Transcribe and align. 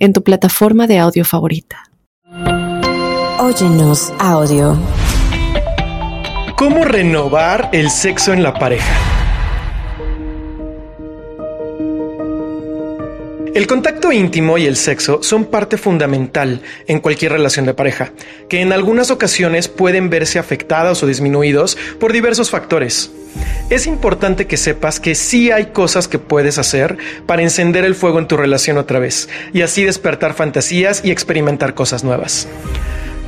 en 0.00 0.12
tu 0.12 0.24
plataforma 0.24 0.86
de 0.86 0.98
audio 0.98 1.24
favorita. 1.24 1.84
Óyenos 3.38 4.12
audio. 4.18 4.76
¿Cómo 6.56 6.84
renovar 6.84 7.70
el 7.72 7.90
sexo 7.90 8.32
en 8.32 8.42
la 8.42 8.52
pareja? 8.54 9.19
El 13.52 13.66
contacto 13.66 14.12
íntimo 14.12 14.58
y 14.58 14.66
el 14.66 14.76
sexo 14.76 15.24
son 15.24 15.44
parte 15.44 15.76
fundamental 15.76 16.62
en 16.86 17.00
cualquier 17.00 17.32
relación 17.32 17.66
de 17.66 17.74
pareja, 17.74 18.12
que 18.48 18.60
en 18.60 18.72
algunas 18.72 19.10
ocasiones 19.10 19.66
pueden 19.66 20.08
verse 20.08 20.38
afectados 20.38 21.02
o 21.02 21.06
disminuidos 21.06 21.76
por 21.98 22.12
diversos 22.12 22.48
factores. 22.48 23.10
Es 23.68 23.88
importante 23.88 24.46
que 24.46 24.56
sepas 24.56 25.00
que 25.00 25.16
sí 25.16 25.50
hay 25.50 25.66
cosas 25.66 26.06
que 26.06 26.20
puedes 26.20 26.58
hacer 26.58 26.96
para 27.26 27.42
encender 27.42 27.84
el 27.84 27.96
fuego 27.96 28.20
en 28.20 28.28
tu 28.28 28.36
relación 28.36 28.78
otra 28.78 29.00
vez 29.00 29.28
y 29.52 29.62
así 29.62 29.82
despertar 29.82 30.34
fantasías 30.34 31.04
y 31.04 31.10
experimentar 31.10 31.74
cosas 31.74 32.04
nuevas. 32.04 32.46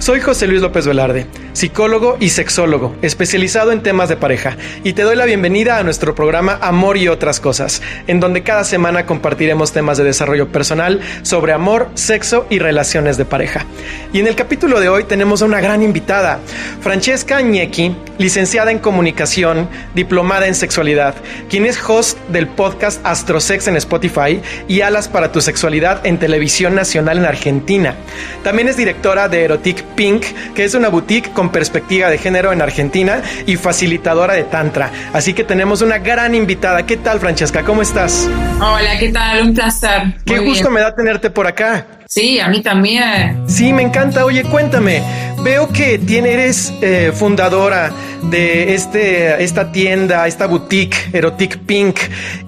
Soy 0.03 0.19
José 0.19 0.49
Luis 0.49 0.61
López 0.61 0.85
Velarde, 0.85 1.29
psicólogo 1.53 2.17
y 2.19 2.31
sexólogo, 2.31 2.93
especializado 3.03 3.71
en 3.71 3.85
temas 3.85 4.09
de 4.09 4.17
pareja, 4.17 4.57
y 4.83 4.95
te 4.95 5.03
doy 5.03 5.15
la 5.15 5.27
bienvenida 5.27 5.79
a 5.79 5.85
nuestro 5.85 6.17
programa 6.17 6.59
Amor 6.61 6.97
y 6.97 7.07
otras 7.07 7.39
cosas, 7.39 7.83
en 8.09 8.19
donde 8.19 8.43
cada 8.43 8.65
semana 8.65 9.07
compartiremos 9.07 9.71
temas 9.71 9.99
de 9.99 10.03
desarrollo 10.03 10.49
personal 10.49 11.01
sobre 11.23 11.53
amor, 11.53 11.89
sexo 11.95 12.47
y 12.51 12.59
relaciones 12.59 13.17
de 13.17 13.27
pareja. 13.27 13.65
Y 14.13 14.19
en 14.19 14.27
el 14.27 14.35
capítulo 14.35 14.81
de 14.81 14.89
hoy 14.89 15.05
tenemos 15.05 15.41
a 15.41 15.45
una 15.45 15.61
gran 15.61 15.85
invitada, 15.85 16.41
Francesca 16.81 17.37
Añequi, 17.37 17.95
licenciada 18.19 18.73
en 18.73 18.81
comunicación, 18.81 19.69
diplomada 19.95 20.49
en 20.49 20.57
sexualidad, 20.57 21.15
quien 21.49 21.65
es 21.65 21.79
host 21.81 22.19
del 22.27 22.49
podcast 22.49 23.01
Astrosex 23.07 23.69
en 23.69 23.77
Spotify 23.77 24.43
y 24.67 24.81
Alas 24.81 25.07
para 25.07 25.31
tu 25.31 25.41
sexualidad 25.41 26.05
en 26.05 26.19
Televisión 26.19 26.75
Nacional 26.75 27.19
en 27.19 27.25
Argentina. 27.25 27.95
También 28.43 28.67
es 28.67 28.77
directora 28.77 29.29
de 29.29 29.45
Erotic 29.45 29.92
Pink, 29.95 30.25
que 30.55 30.65
es 30.65 30.75
una 30.75 30.89
boutique 30.89 31.33
con 31.33 31.51
perspectiva 31.51 32.11
de 32.11 32.19
género 32.19 32.53
en 32.53 32.63
Argentina 32.63 33.23
y 33.47 33.57
facilitadora 33.57 34.35
de 34.35 34.45
Tantra. 34.45 34.91
Así 35.13 35.35
que 35.35 35.45
tenemos 35.45 35.83
una 35.83 35.99
gran 35.99 36.35
invitada. 36.35 36.85
¿Qué 36.85 36.97
tal, 36.97 37.21
Francesca? 37.21 37.63
¿Cómo 37.63 37.83
estás? 37.83 38.29
Hola, 38.61 38.99
¿qué 38.99 39.11
tal? 39.11 39.43
Un 39.49 39.55
placer. 39.55 40.15
Qué 40.25 40.39
gusto 40.39 40.71
me 40.71 40.81
da 40.81 40.95
tenerte 40.95 41.31
por 41.31 41.47
acá. 41.47 41.87
Sí, 42.07 42.39
a 42.41 42.49
mí 42.49 42.61
también. 42.61 43.45
Sí, 43.49 43.73
me 43.73 43.83
encanta. 43.83 44.27
Oye, 44.27 44.43
cuéntame. 44.43 45.03
Veo 45.43 45.69
que 45.71 45.99
tiene, 45.99 46.35
eres 46.35 46.73
eh, 46.83 47.11
fundadora 47.13 47.91
de 48.23 48.75
este, 48.75 49.43
esta 49.43 49.73
tienda, 49.73 50.29
esta 50.29 50.47
boutique, 50.47 50.97
Erotic 51.13 51.59
Pink. 51.59 51.99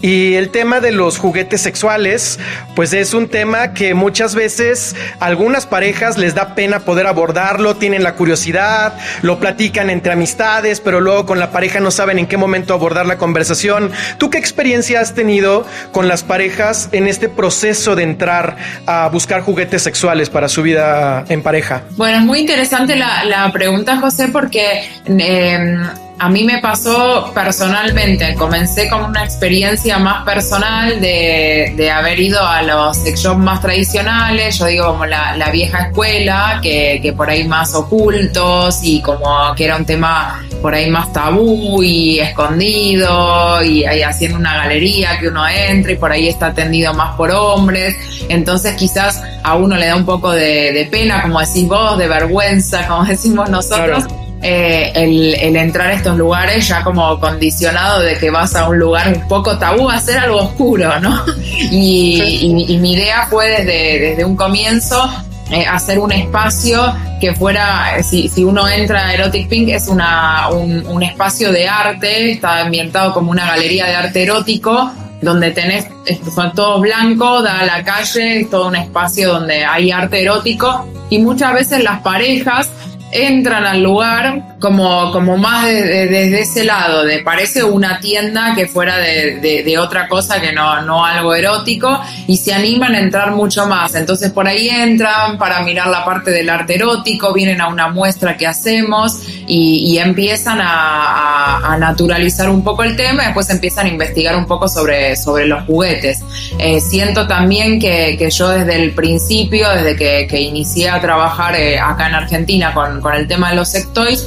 Y 0.00 0.34
el 0.34 0.50
tema 0.50 0.78
de 0.78 0.92
los 0.92 1.18
juguetes 1.18 1.60
sexuales, 1.60 2.38
pues 2.76 2.92
es 2.92 3.12
un 3.12 3.28
tema 3.28 3.74
que 3.74 3.94
muchas 3.94 4.36
veces 4.36 4.94
algunas 5.18 5.66
parejas 5.66 6.18
les 6.18 6.36
da 6.36 6.54
pena 6.54 6.80
poder 6.80 7.08
abordarlo, 7.08 7.74
tienen 7.74 8.04
la 8.04 8.14
curiosidad, 8.14 8.94
lo 9.22 9.40
platican 9.40 9.90
entre 9.90 10.12
amistades, 10.12 10.78
pero 10.78 11.00
luego 11.00 11.26
con 11.26 11.40
la 11.40 11.50
pareja 11.50 11.80
no 11.80 11.90
saben 11.90 12.20
en 12.20 12.26
qué 12.26 12.36
momento 12.36 12.74
abordar 12.74 13.06
la 13.06 13.18
conversación. 13.18 13.90
¿Tú 14.18 14.30
qué 14.30 14.38
experiencia 14.38 15.00
has 15.00 15.14
tenido 15.14 15.66
con 15.90 16.06
las 16.06 16.22
parejas 16.22 16.90
en 16.92 17.08
este 17.08 17.28
proceso 17.28 17.96
de 17.96 18.04
entrar 18.04 18.56
a 18.86 19.08
buscar 19.08 19.40
juguetes 19.40 19.82
sexuales 19.82 20.30
para 20.30 20.48
su 20.48 20.62
vida 20.62 21.24
en 21.28 21.42
pareja? 21.42 21.82
Bueno, 21.96 22.18
es 22.18 22.24
muy 22.24 22.38
interesante 22.38 22.83
la, 22.86 23.50
pregunta, 23.52 23.96
José, 23.96 24.28
porque 24.28 24.82
em, 25.06 25.78
a 26.18 26.28
mí 26.28 26.44
me 26.44 26.58
pasó 26.58 27.32
personalmente, 27.34 28.34
comencé 28.34 28.88
con 28.88 29.04
una 29.04 29.24
experiencia 29.24 29.98
más 29.98 30.24
personal 30.24 31.00
de, 31.00 31.90
haber 31.94 32.18
ido 32.20 32.40
a 32.40 32.62
los 32.62 32.96
sex 32.96 33.20
shops 33.20 33.38
más 33.38 33.60
tradicionales, 33.60 34.58
yo 34.58 34.66
digo 34.66 34.86
como 34.86 35.06
la, 35.06 35.50
vieja 35.52 35.88
escuela, 35.88 36.60
que, 36.62 37.12
por 37.16 37.28
ahí 37.28 37.46
más 37.46 37.74
ocultos 37.74 38.80
y 38.82 39.00
como 39.00 39.54
que 39.54 39.64
era 39.64 39.76
un 39.76 39.84
tema 39.84 40.42
por 40.62 40.74
ahí 40.74 40.88
más 40.88 41.12
tabú 41.12 41.82
y 41.82 42.18
escondido 42.20 43.62
y 43.62 43.84
ahí 43.84 44.02
haciendo 44.02 44.38
una 44.38 44.54
galería 44.54 45.18
que 45.18 45.28
uno 45.28 45.46
entra 45.46 45.92
y 45.92 45.96
por 45.96 46.10
ahí 46.10 46.28
está 46.28 46.46
atendido 46.46 46.94
más 46.94 47.16
por 47.16 47.30
hombres, 47.32 47.96
entonces 48.28 48.74
quizás 48.76 49.22
a 49.42 49.56
uno 49.56 49.76
le 49.76 49.86
da 49.86 49.96
un 49.96 50.06
poco 50.06 50.30
de, 50.30 50.88
pena, 50.90 51.22
como 51.22 51.40
decís 51.40 51.66
vos, 51.68 51.98
de 51.98 52.08
vergüenza, 52.08 52.86
como 52.86 53.04
decimos 53.04 53.50
nosotros. 53.50 54.04
Eh, 54.46 54.92
el, 54.94 55.56
entrar 55.56 55.88
a 55.88 55.94
estos 55.94 56.18
lugares 56.18 56.68
ya 56.68 56.84
como 56.84 57.18
condicionado 57.18 58.00
de 58.00 58.18
que 58.18 58.28
vas 58.28 58.54
a 58.54 58.68
un 58.68 58.78
lugar 58.78 59.08
un 59.08 59.26
poco 59.26 59.56
tabú 59.56 59.88
a 59.88 59.94
hacer 59.94 60.18
algo 60.18 60.36
oscuro, 60.36 61.00
¿no? 61.00 61.24
Y, 61.70 62.50
mi 62.78 62.92
idea 62.92 63.26
fue 63.30 63.48
desde, 63.48 64.00
desde 64.00 64.24
un 64.24 64.36
comienzo 64.36 65.10
eh, 65.50 65.64
hacer 65.64 65.98
un 65.98 66.12
espacio 66.12 66.94
que 67.22 67.32
fuera, 67.32 68.02
si, 68.02 68.28
si, 68.28 68.44
uno 68.44 68.68
entra 68.68 69.06
a 69.06 69.14
Erotic 69.14 69.48
Pink, 69.48 69.70
es 69.70 69.88
una, 69.88 70.50
un, 70.50 70.86
un 70.88 71.02
espacio 71.02 71.50
de 71.50 71.66
arte, 71.66 72.32
está 72.32 72.60
ambientado 72.60 73.14
como 73.14 73.30
una 73.30 73.46
galería 73.46 73.86
de 73.86 73.94
arte 73.94 74.24
erótico, 74.24 74.92
donde 75.22 75.52
tenés, 75.52 75.86
son 76.34 76.52
todos 76.52 76.82
blancos, 76.82 77.44
da 77.44 77.60
a 77.60 77.64
la 77.64 77.82
calle, 77.82 78.40
es 78.40 78.50
todo 78.50 78.68
un 78.68 78.76
espacio 78.76 79.32
donde 79.32 79.64
hay 79.64 79.90
arte 79.90 80.20
erótico 80.20 80.86
y 81.08 81.18
muchas 81.18 81.54
veces 81.54 81.82
las 81.82 82.00
parejas 82.02 82.68
entran 83.14 83.64
al 83.64 83.82
lugar 83.82 84.53
como, 84.64 85.12
como 85.12 85.36
más 85.36 85.66
desde 85.66 86.40
ese 86.40 86.64
lado, 86.64 87.04
de 87.04 87.18
parece 87.18 87.62
una 87.62 88.00
tienda 88.00 88.54
que 88.54 88.66
fuera 88.66 88.96
de, 88.96 89.76
otra 89.78 90.08
cosa 90.08 90.40
que 90.40 90.54
no, 90.54 90.80
no 90.80 91.04
algo 91.04 91.34
erótico, 91.34 92.00
y 92.26 92.38
se 92.38 92.54
animan 92.54 92.94
a 92.94 93.00
entrar 93.00 93.32
mucho 93.32 93.66
más. 93.66 93.94
Entonces 93.94 94.32
por 94.32 94.48
ahí 94.48 94.70
entran 94.70 95.36
para 95.36 95.60
mirar 95.60 95.88
la 95.88 96.02
parte 96.02 96.30
del 96.30 96.48
arte 96.48 96.76
erótico, 96.76 97.34
vienen 97.34 97.60
a 97.60 97.68
una 97.68 97.88
muestra 97.88 98.38
que 98.38 98.46
hacemos 98.46 99.20
y, 99.46 99.98
empiezan 99.98 100.58
a, 100.62 101.76
naturalizar 101.78 102.48
un 102.48 102.64
poco 102.64 102.84
el 102.84 102.96
tema, 102.96 103.24
y 103.24 103.26
después 103.26 103.50
empiezan 103.50 103.84
a 103.84 103.88
investigar 103.90 104.34
un 104.34 104.46
poco 104.46 104.66
sobre, 104.66 105.14
sobre 105.16 105.46
los 105.46 105.64
juguetes. 105.64 106.22
Eh, 106.58 106.80
siento 106.80 107.26
también 107.26 107.78
que, 107.78 108.16
yo 108.30 108.48
desde 108.48 108.76
el 108.76 108.94
principio, 108.94 109.68
desde 109.68 109.94
que, 110.26 110.40
inicié 110.40 110.88
a 110.88 111.02
trabajar 111.02 111.54
eh, 111.54 111.78
acá 111.78 112.08
en 112.08 112.14
Argentina 112.14 112.72
con, 112.72 113.02
con 113.02 113.14
el 113.14 113.28
tema 113.28 113.50
de 113.50 113.56
los 113.56 113.68
sex 113.68 113.92
toys, 113.92 114.26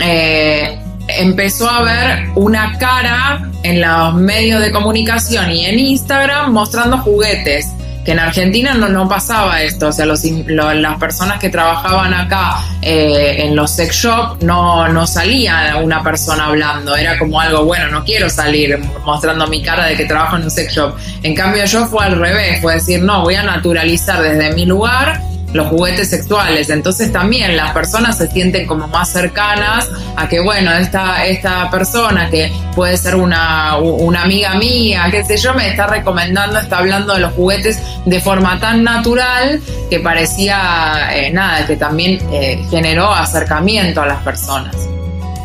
eh, 0.00 0.78
empezó 1.18 1.68
a 1.68 1.82
ver 1.82 2.28
una 2.34 2.78
cara 2.78 3.50
en 3.62 3.80
los 3.80 4.14
medios 4.14 4.60
de 4.60 4.70
comunicación 4.70 5.50
y 5.50 5.66
en 5.66 5.78
Instagram 5.78 6.52
mostrando 6.52 6.98
juguetes. 6.98 7.66
Que 8.04 8.12
en 8.12 8.18
Argentina 8.18 8.72
no, 8.72 8.88
no 8.88 9.06
pasaba 9.06 9.60
esto, 9.60 9.88
o 9.88 9.92
sea, 9.92 10.06
los, 10.06 10.24
las 10.24 10.98
personas 10.98 11.38
que 11.38 11.50
trabajaban 11.50 12.14
acá 12.14 12.56
eh, 12.80 13.44
en 13.44 13.54
los 13.54 13.72
sex 13.72 13.94
shops 13.94 14.42
no, 14.42 14.88
no 14.88 15.06
salía 15.06 15.76
una 15.76 16.02
persona 16.02 16.46
hablando, 16.46 16.96
era 16.96 17.18
como 17.18 17.38
algo, 17.38 17.66
bueno, 17.66 17.88
no 17.88 18.02
quiero 18.02 18.30
salir 18.30 18.78
mostrando 19.04 19.46
mi 19.48 19.62
cara 19.62 19.84
de 19.84 19.96
que 19.96 20.06
trabajo 20.06 20.36
en 20.36 20.44
un 20.44 20.50
sex 20.50 20.72
shop. 20.72 20.94
En 21.22 21.34
cambio 21.34 21.62
yo 21.66 21.84
fue 21.88 22.06
al 22.06 22.18
revés, 22.18 22.62
fue 22.62 22.76
decir, 22.76 23.02
no, 23.02 23.20
voy 23.20 23.34
a 23.34 23.42
naturalizar 23.42 24.22
desde 24.22 24.54
mi 24.54 24.64
lugar 24.64 25.20
los 25.52 25.68
juguetes 25.68 26.10
sexuales. 26.10 26.70
Entonces 26.70 27.12
también 27.12 27.56
las 27.56 27.72
personas 27.72 28.18
se 28.18 28.28
sienten 28.28 28.66
como 28.66 28.88
más 28.88 29.10
cercanas 29.12 29.88
a 30.16 30.28
que, 30.28 30.40
bueno, 30.40 30.72
esta, 30.72 31.24
esta 31.26 31.70
persona 31.70 32.30
que 32.30 32.52
puede 32.74 32.96
ser 32.96 33.16
una, 33.16 33.78
una 33.78 34.22
amiga 34.22 34.54
mía, 34.54 35.06
qué 35.10 35.24
sé 35.24 35.36
yo, 35.36 35.54
me 35.54 35.68
está 35.68 35.86
recomendando, 35.86 36.58
está 36.58 36.78
hablando 36.78 37.14
de 37.14 37.20
los 37.20 37.32
juguetes 37.34 37.78
de 38.04 38.20
forma 38.20 38.58
tan 38.60 38.84
natural 38.84 39.60
que 39.88 40.00
parecía 40.00 41.10
eh, 41.12 41.30
nada, 41.32 41.66
que 41.66 41.76
también 41.76 42.20
eh, 42.32 42.64
generó 42.70 43.12
acercamiento 43.12 44.02
a 44.02 44.06
las 44.06 44.22
personas. 44.22 44.74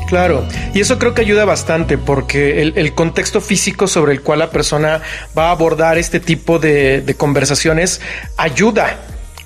Claro, 0.08 0.46
y 0.74 0.81
eso 0.81 1.00
creo 1.00 1.16
que 1.16 1.22
ayuda 1.22 1.46
bastante 1.46 1.98
porque 1.98 2.62
el, 2.62 2.94
contexto 2.94 3.42
físico 3.42 3.88
sobre 3.88 4.13
el 4.13 4.22
cual 4.22 4.38
la 4.38 4.51
persona 4.51 5.01
va 5.36 5.48
a 5.48 5.51
abordar 5.51 5.98
este 5.98 6.19
tipo 6.19 6.60
de, 6.60 7.01
de 7.01 7.16
conversaciones 7.16 8.01
ayuda 8.38 9.00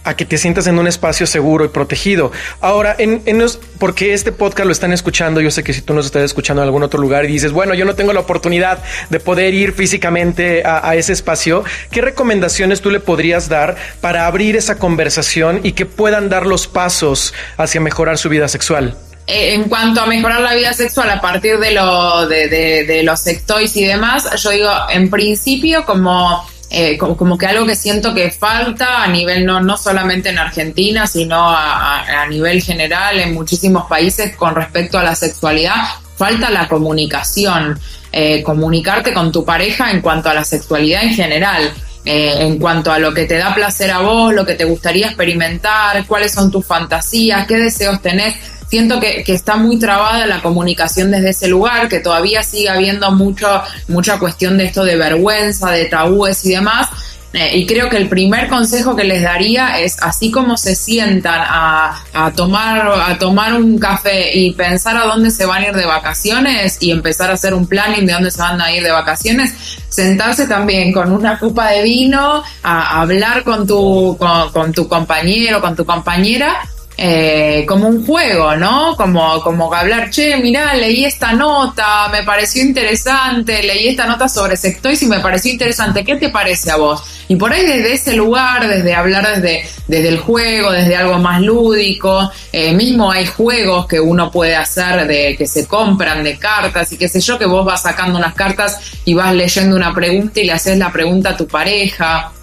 a 0.09 0.15
que 0.15 0.25
te 0.25 0.37
sientas 0.37 0.65
en 0.65 0.79
un 0.79 0.87
espacio 0.87 1.27
seguro 1.27 1.65
y 1.65 1.67
protegido. 1.67 2.31
Ahora, 2.61 2.95
en, 2.97 3.21
en 3.25 3.39
porque 3.77 4.13
este 4.13 4.31
podcast 4.31 4.65
lo 4.65 4.71
están 4.71 4.91
escuchando, 4.91 5.39
yo 5.39 5.51
sé 5.51 5.63
que 5.63 5.71
si 5.71 5.81
tú 5.81 5.93
nos 5.93 6.07
estás 6.07 6.23
escuchando 6.23 6.61
en 6.61 6.67
algún 6.67 6.83
otro 6.83 6.99
lugar 6.99 7.25
y 7.25 7.27
dices, 7.27 7.51
bueno, 7.51 7.73
yo 7.75 7.85
no 7.85 7.95
tengo 7.95 8.11
la 8.11 8.19
oportunidad 8.19 8.79
de 9.09 9.19
poder 9.19 9.53
ir 9.53 9.73
físicamente 9.73 10.63
a, 10.65 10.95
ese 10.95 11.13
espacio, 11.13 11.63
¿qué 11.91 12.01
recomendaciones 12.01 12.81
tú 12.81 12.89
le 12.89 12.99
podrías 12.99 13.47
dar 13.47 13.77
para 14.01 14.25
abrir 14.25 14.55
esa 14.55 14.79
conversación 14.79 15.61
y 15.63 15.73
que 15.73 15.85
puedan 15.85 16.27
dar 16.27 16.45
los 16.45 16.67
pasos 16.67 17.33
hacia 17.57 17.79
mejorar 17.79 18.17
su 18.17 18.29
vida 18.29 18.47
sexual? 18.47 18.97
Eh, 19.27 19.53
en 19.53 19.65
cuanto 19.65 20.01
a 20.01 20.07
mejorar 20.07 20.41
la 20.41 20.55
vida 20.55 20.73
sexual 20.73 21.09
a 21.11 21.21
partir 21.21 21.59
de, 21.59 21.71
lo, 21.71 22.27
de, 22.27 23.01
los 23.03 23.19
sextoys 23.19 23.77
y 23.77 23.85
demás, 23.85 24.27
yo 24.41 24.49
digo, 24.49 24.71
en 24.89 25.09
principio, 25.11 25.85
como, 25.85 26.43
eh, 26.69 26.97
como, 26.97 27.37
que 27.37 27.47
algo 27.47 27.65
que 27.65 27.75
siento 27.75 28.13
que 28.13 28.29
falta 28.29 29.03
a 29.03 29.07
nivel 29.07 29.45
no, 29.45 29.59
no 29.59 29.75
solamente 29.75 30.29
en 30.29 30.37
Argentina, 30.37 31.07
sino 31.07 31.37
a, 31.39 32.25
nivel 32.29 32.61
general 32.61 33.19
en 33.19 33.33
muchísimos 33.33 33.87
países 33.87 34.35
con 34.35 34.53
respecto 34.53 34.99
a 34.99 35.03
la 35.03 35.15
sexualidad, 35.15 35.75
falta 36.15 36.51
la 36.51 36.67
comunicación, 36.67 37.79
eh, 38.11 38.43
comunicarte 38.43 39.13
con 39.13 39.31
tu 39.31 39.43
pareja 39.43 39.89
en 39.89 40.01
cuanto 40.01 40.29
a 40.29 40.33
la 40.33 40.43
sexualidad 40.43 41.03
en 41.03 41.13
general. 41.13 41.73
en 42.05 42.57
cuanto 42.57 42.91
a 42.91 42.97
lo 42.97 43.13
que 43.13 43.25
te 43.25 43.37
da 43.37 43.53
placer 43.53 43.91
a 43.91 43.99
vos, 43.99 44.33
lo 44.33 44.45
que 44.45 44.55
te 44.55 44.63
gustaría 44.63 45.07
experimentar, 45.07 46.07
cuáles 46.07 46.31
son 46.31 46.49
tus 46.49 46.65
fantasías, 46.65 47.45
qué 47.45 47.57
deseos 47.57 48.01
tenés 48.01 48.35
siento 48.69 48.99
que, 48.99 49.23
que, 49.23 49.33
está 49.33 49.55
muy 49.55 49.79
trabada 49.79 50.25
la 50.25 50.41
comunicación 50.41 51.11
desde 51.11 51.29
ese 51.29 51.47
lugar, 51.47 51.89
que 51.89 51.99
todavía 51.99 52.43
sigue 52.43 52.69
habiendo 52.69 53.11
mucho, 53.11 53.47
mucha 53.87 54.19
cuestión 54.19 54.57
de 54.57 54.65
esto 54.65 54.83
de 54.83 54.95
vergüenza, 54.95 55.71
de 55.71 55.85
tabúes 55.85 56.45
y 56.45 56.51
demás. 56.51 56.89
Eh, 57.31 57.59
y 57.59 57.65
creo 57.67 57.89
que 57.89 57.97
el 57.97 58.09
primer 58.09 58.47
consejo 58.47 58.95
que 58.95 59.03
les 59.03 59.21
daría 59.21 59.79
es, 59.79 59.97
así 60.01 60.31
como 60.31 60.57
se 60.57 60.73
sientan 60.73 61.41
a, 61.41 62.03
a, 62.11 62.31
tomar, 62.31 62.87
a 62.87 63.19
tomar 63.19 63.53
un 63.53 63.77
café 63.77 64.35
y 64.35 64.53
pensar 64.53 64.97
a 64.97 65.05
dónde 65.05 65.29
se 65.29 65.45
van 65.45 65.61
a 65.61 65.67
ir 65.67 65.75
de 65.75 65.85
vacaciones 65.85 66.77
y 66.79 66.89
empezar 66.89 67.29
a 67.29 67.33
hacer 67.33 67.53
un 67.53 67.67
planning 67.67 68.07
de 68.07 68.13
dónde 68.13 68.31
se 68.31 68.41
van 68.41 68.59
a 68.59 68.71
ir 68.71 68.81
de 68.81 68.91
vacaciones, 68.91 69.53
sentarse 69.89 70.47
también 70.47 70.91
con 70.91 71.11
una 71.11 71.37
copa 71.37 71.69
de 71.69 71.83
vino, 71.83 72.43
a, 72.63 73.01
hablar 73.01 73.43
con 73.43 73.67
tu, 73.67 74.17
con, 74.17 74.51
con 74.51 74.73
tu 74.73 74.87
compañero, 74.87 75.61
con 75.61 75.75
tu 75.75 75.85
compañera 75.85 76.67
eh, 77.01 77.65
como 77.65 77.87
un 77.87 78.05
juego, 78.05 78.57
¿no? 78.57 78.93
Como, 78.97 79.41
como 79.41 79.73
hablar, 79.73 80.09
che, 80.09 80.35
mirá, 80.35 80.73
leí 80.73 81.05
esta 81.05 81.31
nota, 81.31 82.09
me 82.09 82.23
pareció 82.23 82.61
interesante, 82.61 83.63
leí 83.63 83.87
esta 83.87 84.05
nota 84.05 84.27
sobre 84.27 84.57
sextoys 84.57 85.01
y 85.03 85.05
me 85.05 85.21
pareció 85.21 85.49
interesante, 85.49 86.03
¿qué 86.03 86.17
te 86.17 86.27
parece 86.27 86.71
a 86.71 86.75
vos? 86.75 87.01
Y 87.29 87.37
por 87.37 87.53
ahí 87.53 87.65
desde 87.65 87.93
ese 87.93 88.15
lugar, 88.17 88.67
desde 88.67 88.93
hablar 88.93 89.25
desde, 89.33 89.63
desde 89.87 90.09
el 90.09 90.17
juego, 90.17 90.71
desde 90.71 90.97
algo 90.97 91.19
más 91.19 91.41
lúdico, 91.41 92.29
eh, 92.51 92.73
mismo 92.73 93.09
hay 93.09 93.27
juegos 93.27 93.87
que 93.87 94.01
uno 94.01 94.29
puede 94.29 94.57
hacer 94.57 95.07
de 95.07 95.37
que 95.37 95.47
se 95.47 95.67
compran 95.67 96.21
de 96.21 96.37
cartas 96.37 96.91
y 96.91 96.97
qué 96.97 97.07
sé 97.07 97.21
yo, 97.21 97.39
que 97.39 97.45
vos 97.45 97.63
vas 97.63 97.83
sacando 97.83 98.19
unas 98.19 98.33
cartas 98.33 98.77
y 99.05 99.13
vas 99.13 99.33
leyendo 99.33 99.77
una 99.77 99.93
pregunta 99.93 100.41
y 100.41 100.45
le 100.45 100.51
haces 100.51 100.77
la 100.77 100.91
pregunta 100.91 101.29
a 101.29 101.37
tu 101.37 101.47
pareja. 101.47 102.33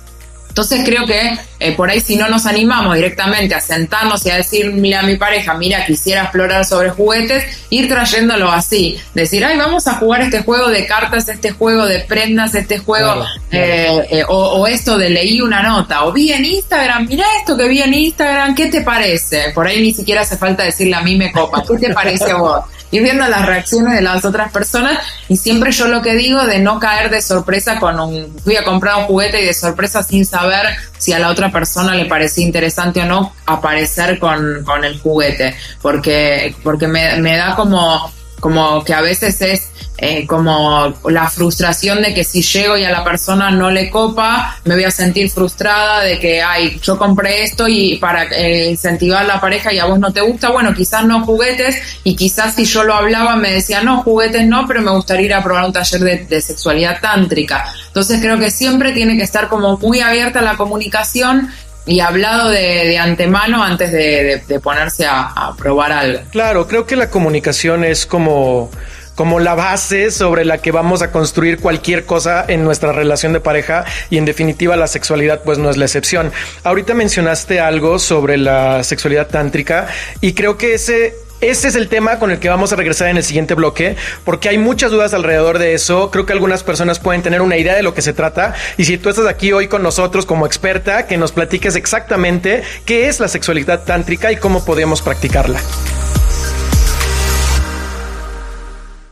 Entonces 0.56 0.80
creo 0.86 1.04
que 1.04 1.38
eh, 1.60 1.76
por 1.76 1.90
ahí 1.90 2.00
si 2.00 2.16
no 2.16 2.28
nos 2.28 2.46
animamos 2.46 2.94
directamente 2.94 3.54
a 3.54 3.60
sentarnos 3.60 4.24
y 4.24 4.30
a 4.30 4.36
decir, 4.36 4.72
mira 4.72 5.00
a 5.00 5.02
mi 5.02 5.18
pareja, 5.18 5.52
mira, 5.52 5.84
quisiera 5.84 6.22
explorar 6.22 6.64
sobre 6.64 6.88
juguetes, 6.88 7.44
ir 7.68 7.90
trayéndolo 7.90 8.50
así, 8.50 8.98
decir, 9.12 9.44
ay, 9.44 9.58
vamos 9.58 9.86
a 9.86 9.96
jugar 9.96 10.22
este 10.22 10.42
juego 10.42 10.68
de 10.70 10.86
cartas, 10.86 11.28
este 11.28 11.50
juego 11.50 11.84
de 11.84 12.00
prendas, 12.00 12.54
este 12.54 12.78
juego, 12.78 13.22
eh, 13.52 14.06
eh, 14.10 14.22
o, 14.26 14.66
esto 14.66 14.96
de 14.96 15.10
leí 15.10 15.42
una 15.42 15.62
nota, 15.62 16.06
o 16.06 16.12
vi 16.12 16.32
en 16.32 16.46
Instagram, 16.46 17.06
mira 17.06 17.26
esto 17.38 17.54
que 17.54 17.68
vi 17.68 17.82
en 17.82 17.92
Instagram, 17.92 18.54
¿qué 18.54 18.68
te 18.68 18.80
parece? 18.80 19.50
Por 19.54 19.66
ahí 19.66 19.82
ni 19.82 19.92
siquiera 19.92 20.22
hace 20.22 20.38
falta 20.38 20.62
decirle 20.62 20.94
a 20.94 21.02
mí 21.02 21.16
me 21.16 21.32
copa, 21.32 21.62
¿qué 21.68 21.86
te 21.86 21.92
parece 21.92 22.30
a 22.30 22.36
vos? 22.36 22.64
Ir 22.90 23.02
viendo 23.02 23.26
las 23.26 23.46
reacciones 23.46 23.94
de 23.94 24.00
las 24.00 24.24
otras 24.24 24.52
personas 24.52 24.98
y 25.28 25.36
siempre 25.36 25.72
yo 25.72 25.88
lo 25.88 26.02
que 26.02 26.14
digo 26.14 26.44
de 26.44 26.58
no 26.58 26.78
caer 26.78 27.10
de 27.10 27.20
sorpresa 27.20 27.78
con 27.78 27.98
un, 27.98 28.36
fui 28.44 28.56
a 28.56 28.64
comprar 28.64 28.96
un 28.96 29.04
juguete 29.04 29.42
y 29.42 29.46
de 29.46 29.54
sorpresa 29.54 30.02
sin 30.02 30.24
saber 30.24 30.66
si 30.98 31.12
a 31.12 31.18
la 31.18 31.30
otra 31.30 31.50
persona 31.50 31.94
le 31.94 32.06
parecía 32.06 32.46
interesante 32.46 33.00
o 33.00 33.06
no 33.06 33.32
aparecer 33.46 34.18
con, 34.18 34.62
con 34.64 34.84
el 34.84 34.98
juguete, 35.00 35.56
porque, 35.82 36.54
porque 36.62 36.86
me, 36.86 37.16
me 37.16 37.36
da 37.36 37.54
como, 37.54 38.10
como 38.40 38.84
que 38.84 38.94
a 38.94 39.00
veces 39.00 39.40
es 39.40 39.70
eh, 39.98 40.26
como 40.26 40.94
la 41.08 41.30
frustración 41.30 42.02
de 42.02 42.12
que 42.12 42.22
si 42.22 42.42
llego 42.42 42.76
y 42.76 42.84
a 42.84 42.90
la 42.90 43.02
persona 43.02 43.50
no 43.50 43.70
le 43.70 43.88
copa, 43.88 44.58
me 44.64 44.74
voy 44.74 44.84
a 44.84 44.90
sentir 44.90 45.30
frustrada 45.30 46.02
de 46.02 46.18
que, 46.18 46.42
ay, 46.42 46.78
yo 46.82 46.98
compré 46.98 47.44
esto 47.44 47.66
y 47.66 47.96
para 47.96 48.24
eh, 48.24 48.70
incentivar 48.70 49.24
a 49.24 49.26
la 49.26 49.40
pareja 49.40 49.72
y 49.72 49.78
a 49.78 49.86
vos 49.86 49.98
no 49.98 50.12
te 50.12 50.20
gusta, 50.20 50.50
bueno, 50.50 50.74
quizás 50.74 51.06
no 51.06 51.24
juguetes 51.24 51.80
y 52.04 52.14
quizás 52.14 52.54
si 52.54 52.66
yo 52.66 52.84
lo 52.84 52.94
hablaba 52.94 53.36
me 53.36 53.52
decía, 53.52 53.82
no, 53.82 54.02
juguetes 54.02 54.46
no, 54.46 54.66
pero 54.66 54.82
me 54.82 54.90
gustaría 54.90 55.26
ir 55.26 55.34
a 55.34 55.42
probar 55.42 55.64
un 55.64 55.72
taller 55.72 56.26
de, 56.26 56.40
sexualidad 56.42 57.00
tántrica. 57.00 57.72
Entonces 57.86 58.20
creo 58.20 58.38
que 58.38 58.50
siempre 58.50 58.92
tiene 58.92 59.16
que 59.16 59.22
estar 59.22 59.48
como 59.48 59.78
muy 59.78 60.00
abierta 60.00 60.42
la 60.42 60.58
comunicación 60.58 61.50
y 61.86 62.00
hablado 62.00 62.50
de, 62.50 62.98
antemano 62.98 63.62
antes 63.62 63.92
de, 63.92 64.60
ponerse 64.62 65.06
a, 65.06 65.28
a, 65.28 65.56
probar 65.56 65.92
algo. 65.92 66.20
Claro, 66.30 66.66
creo 66.66 66.86
que 66.86 66.96
la 66.96 67.10
comunicación 67.10 67.84
es 67.84 68.06
como 68.06 68.70
como 69.16 69.40
la 69.40 69.54
base 69.54 70.10
sobre 70.10 70.44
la 70.44 70.58
que 70.58 70.70
vamos 70.70 71.02
a 71.02 71.10
construir 71.10 71.58
cualquier 71.58 72.04
cosa 72.04 72.44
en 72.46 72.62
nuestra 72.62 72.92
relación 72.92 73.32
de 73.32 73.40
pareja 73.40 73.84
y 74.10 74.18
en 74.18 74.26
definitiva 74.26 74.76
la 74.76 74.86
sexualidad 74.86 75.42
pues 75.42 75.58
no 75.58 75.70
es 75.70 75.78
la 75.78 75.86
excepción. 75.86 76.30
Ahorita 76.62 76.94
mencionaste 76.94 77.58
algo 77.58 77.98
sobre 77.98 78.36
la 78.36 78.84
sexualidad 78.84 79.28
tántrica 79.28 79.88
y 80.20 80.34
creo 80.34 80.58
que 80.58 80.74
ese 80.74 81.14
ese 81.42 81.68
es 81.68 81.74
el 81.74 81.88
tema 81.88 82.18
con 82.18 82.30
el 82.30 82.38
que 82.38 82.48
vamos 82.48 82.72
a 82.72 82.76
regresar 82.76 83.08
en 83.08 83.18
el 83.18 83.22
siguiente 83.22 83.52
bloque, 83.52 83.96
porque 84.24 84.48
hay 84.48 84.56
muchas 84.56 84.90
dudas 84.90 85.12
alrededor 85.12 85.58
de 85.58 85.74
eso. 85.74 86.10
Creo 86.10 86.24
que 86.24 86.32
algunas 86.32 86.62
personas 86.62 86.98
pueden 86.98 87.20
tener 87.20 87.42
una 87.42 87.58
idea 87.58 87.74
de 87.74 87.82
lo 87.82 87.92
que 87.92 88.00
se 88.00 88.14
trata. 88.14 88.54
Y 88.78 88.84
si 88.84 88.96
tú 88.96 89.10
estás 89.10 89.26
aquí 89.26 89.52
hoy 89.52 89.68
con 89.68 89.82
nosotros 89.82 90.24
como 90.24 90.46
experta, 90.46 91.06
que 91.06 91.18
nos 91.18 91.32
platiques 91.32 91.76
exactamente 91.76 92.62
qué 92.86 93.08
es 93.08 93.20
la 93.20 93.28
sexualidad 93.28 93.84
tántrica 93.84 94.32
y 94.32 94.36
cómo 94.36 94.64
podemos 94.64 95.02
practicarla. 95.02 95.60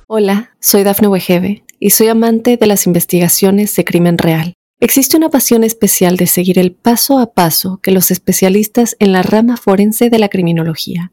Hola, 0.06 0.52
soy 0.60 0.82
Dafne 0.82 1.08
Wegebe 1.08 1.64
y 1.78 1.90
soy 1.90 2.08
amante 2.08 2.56
de 2.56 2.66
las 2.66 2.86
investigaciones 2.86 3.76
de 3.76 3.84
crimen 3.84 4.16
real. 4.16 4.54
Existe 4.80 5.16
una 5.18 5.28
pasión 5.28 5.62
especial 5.62 6.16
de 6.16 6.26
seguir 6.26 6.58
el 6.58 6.72
paso 6.72 7.18
a 7.18 7.34
paso 7.34 7.80
que 7.82 7.90
los 7.90 8.10
especialistas 8.10 8.96
en 8.98 9.12
la 9.12 9.22
rama 9.22 9.56
forense 9.56 10.08
de 10.08 10.18
la 10.18 10.28
criminología 10.28 11.12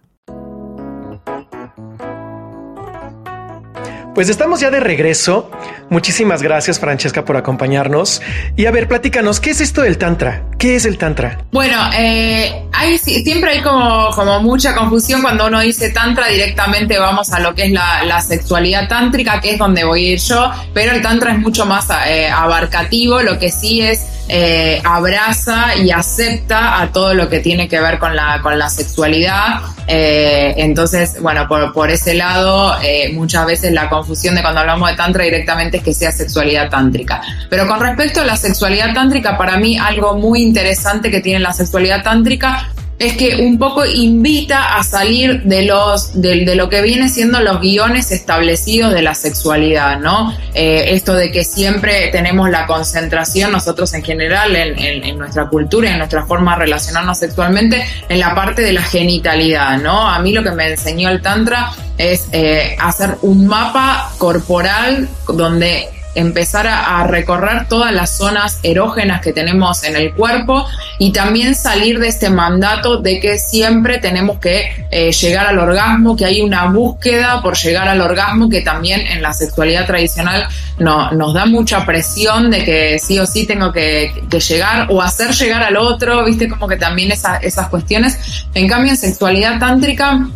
Pues 4.13 4.27
estamos 4.27 4.59
ya 4.59 4.69
de 4.69 4.81
regreso. 4.81 5.49
Muchísimas 5.89 6.41
gracias, 6.41 6.79
Francesca, 6.79 7.23
por 7.23 7.37
acompañarnos. 7.37 8.21
Y 8.57 8.65
a 8.65 8.71
ver, 8.71 8.89
platícanos, 8.89 9.39
¿qué 9.39 9.51
es 9.51 9.61
esto 9.61 9.83
del 9.83 9.97
Tantra? 9.97 10.43
¿Qué 10.57 10.75
es 10.75 10.85
el 10.85 10.97
Tantra? 10.97 11.45
Bueno, 11.51 11.77
eh, 11.97 12.65
siempre 13.01 13.51
hay 13.51 13.61
como, 13.61 14.41
mucha 14.41 14.75
confusión 14.75 15.21
cuando 15.21 15.47
uno 15.47 15.61
dice 15.61 15.91
Tantra, 15.91 16.27
directamente 16.27 16.99
vamos 16.99 17.31
a 17.31 17.39
lo 17.39 17.55
que 17.55 17.67
es 17.67 17.71
la, 17.71 18.03
la 18.03 18.21
sexualidad 18.21 18.89
tántrica, 18.89 19.39
que 19.39 19.51
es 19.51 19.57
donde 19.57 19.85
voy 19.85 20.07
a 20.07 20.11
ir 20.13 20.19
yo, 20.19 20.51
pero 20.73 20.91
el 20.91 21.01
Tantra 21.01 21.31
es 21.31 21.39
mucho 21.39 21.65
más 21.65 21.87
eh, 22.05 22.29
abarcativo, 22.29 23.21
lo 23.21 23.39
que 23.39 23.49
sí 23.49 23.81
es 23.81 24.01
eh, 24.27 24.81
abraza 24.83 25.75
y 25.75 25.91
acepta 25.91 26.81
a 26.81 26.91
todo 26.91 27.13
lo 27.13 27.27
que 27.29 27.39
tiene 27.39 27.67
que 27.67 27.79
ver 27.79 27.99
con 27.99 28.15
la, 28.15 28.39
con 28.41 28.57
la 28.57 28.69
sexualidad. 28.69 29.61
Eh, 29.87 30.53
entonces, 30.57 31.21
bueno, 31.21 31.47
por, 31.47 31.73
por 31.73 31.89
ese 31.89 32.13
lado, 32.13 32.77
eh, 32.81 33.11
muchas 33.13 33.45
veces 33.45 33.73
la 33.73 33.89
confusión 33.89 34.35
de 34.35 34.41
cuando 34.41 34.61
hablamos 34.61 34.89
de 34.89 34.95
tantra 34.95 35.23
directamente 35.23 35.77
es 35.77 35.83
que 35.83 35.93
sea 35.93 36.11
sexualidad 36.11 36.69
tántrica. 36.69 37.21
Pero 37.49 37.67
con 37.67 37.79
respecto 37.79 38.21
a 38.21 38.25
la 38.25 38.37
sexualidad 38.37 38.93
tántrica, 38.93 39.37
para 39.37 39.57
mí 39.57 39.77
algo 39.77 40.15
muy 40.15 40.41
interesante 40.41 41.11
que 41.11 41.19
tiene 41.19 41.39
la 41.39 41.53
sexualidad 41.53 42.03
tántrica 42.03 42.71
es 43.01 43.17
que 43.17 43.37
un 43.37 43.57
poco 43.57 43.83
invita 43.83 44.75
a 44.77 44.83
salir 44.83 45.41
de 45.41 45.63
los 45.63 46.21
de, 46.21 46.55
lo 46.55 46.69
que 46.69 46.83
viene 46.83 47.09
siendo 47.09 47.39
los 47.39 47.59
guiones 47.59 48.11
establecidos 48.11 48.93
de 48.93 49.01
la 49.01 49.15
sexualidad, 49.15 49.99
¿no? 49.99 50.37
Eh, 50.53 50.85
esto 50.89 51.13
de 51.13 51.31
que 51.31 51.43
siempre 51.43 52.09
tenemos 52.11 52.51
la 52.51 52.67
concentración 52.67 53.51
nosotros 53.51 53.91
en 53.95 54.03
general 54.03 54.55
en, 54.55 55.17
nuestra 55.17 55.47
cultura, 55.47 55.89
en 55.89 55.97
nuestra 55.97 56.27
forma 56.27 56.53
de 56.53 56.59
relacionarnos 56.65 57.17
sexualmente, 57.17 57.83
en 58.07 58.19
la 58.19 58.35
parte 58.35 58.61
de 58.61 58.73
la 58.73 58.83
genitalidad, 58.83 59.79
¿no? 59.79 60.07
A 60.07 60.19
mí 60.19 60.31
lo 60.31 60.43
que 60.43 60.51
me 60.51 60.69
enseñó 60.69 61.09
el 61.09 61.21
tantra 61.21 61.71
es 61.97 62.27
eh, 62.31 62.75
hacer 62.79 63.17
un 63.23 63.47
mapa 63.47 64.11
corporal 64.19 65.09
donde 65.27 65.89
empezar 66.15 66.67
a, 66.67 67.01
recorrer 67.07 67.67
todas 67.67 67.91
las 67.91 68.11
zonas 68.17 68.59
erógenas 68.63 69.21
que 69.21 69.33
tenemos 69.33 69.83
en 69.83 69.95
el 69.95 70.13
cuerpo 70.13 70.65
y 70.99 71.11
también 71.11 71.55
salir 71.55 71.99
de 71.99 72.07
este 72.07 72.29
mandato 72.29 72.97
de 72.97 73.19
que 73.19 73.37
siempre 73.37 73.97
tenemos 73.97 74.39
que 74.39 74.85
eh, 74.91 75.11
llegar 75.11 75.47
al 75.47 75.57
orgasmo, 75.57 76.15
que 76.15 76.25
hay 76.25 76.41
una 76.41 76.65
búsqueda 76.65 77.41
por 77.41 77.57
llegar 77.57 77.87
al 77.87 78.01
orgasmo 78.01 78.49
que 78.49 78.61
también 78.61 79.01
en 79.01 79.21
la 79.21 79.33
sexualidad 79.33 79.85
tradicional 79.85 80.47
no, 80.77 81.11
nos 81.11 81.33
da 81.33 81.45
mucha 81.45 81.85
presión 81.85 82.51
de 82.51 82.63
que 82.63 82.99
sí 82.99 83.17
o 83.19 83.25
sí 83.25 83.45
tengo 83.45 83.71
que, 83.71 84.11
llegar 84.47 84.87
o 84.89 85.01
hacer 85.01 85.31
llegar 85.31 85.63
al 85.63 85.77
otro, 85.77 86.23
viste 86.25 86.47
como 86.47 86.67
que 86.67 86.77
también 86.77 87.11
esas 87.11 87.67
cuestiones. 87.69 88.45
En 88.53 88.67
cambio 88.67 88.91
en 88.91 88.97
sexualidad 88.97 89.59
tántrica 89.59 90.27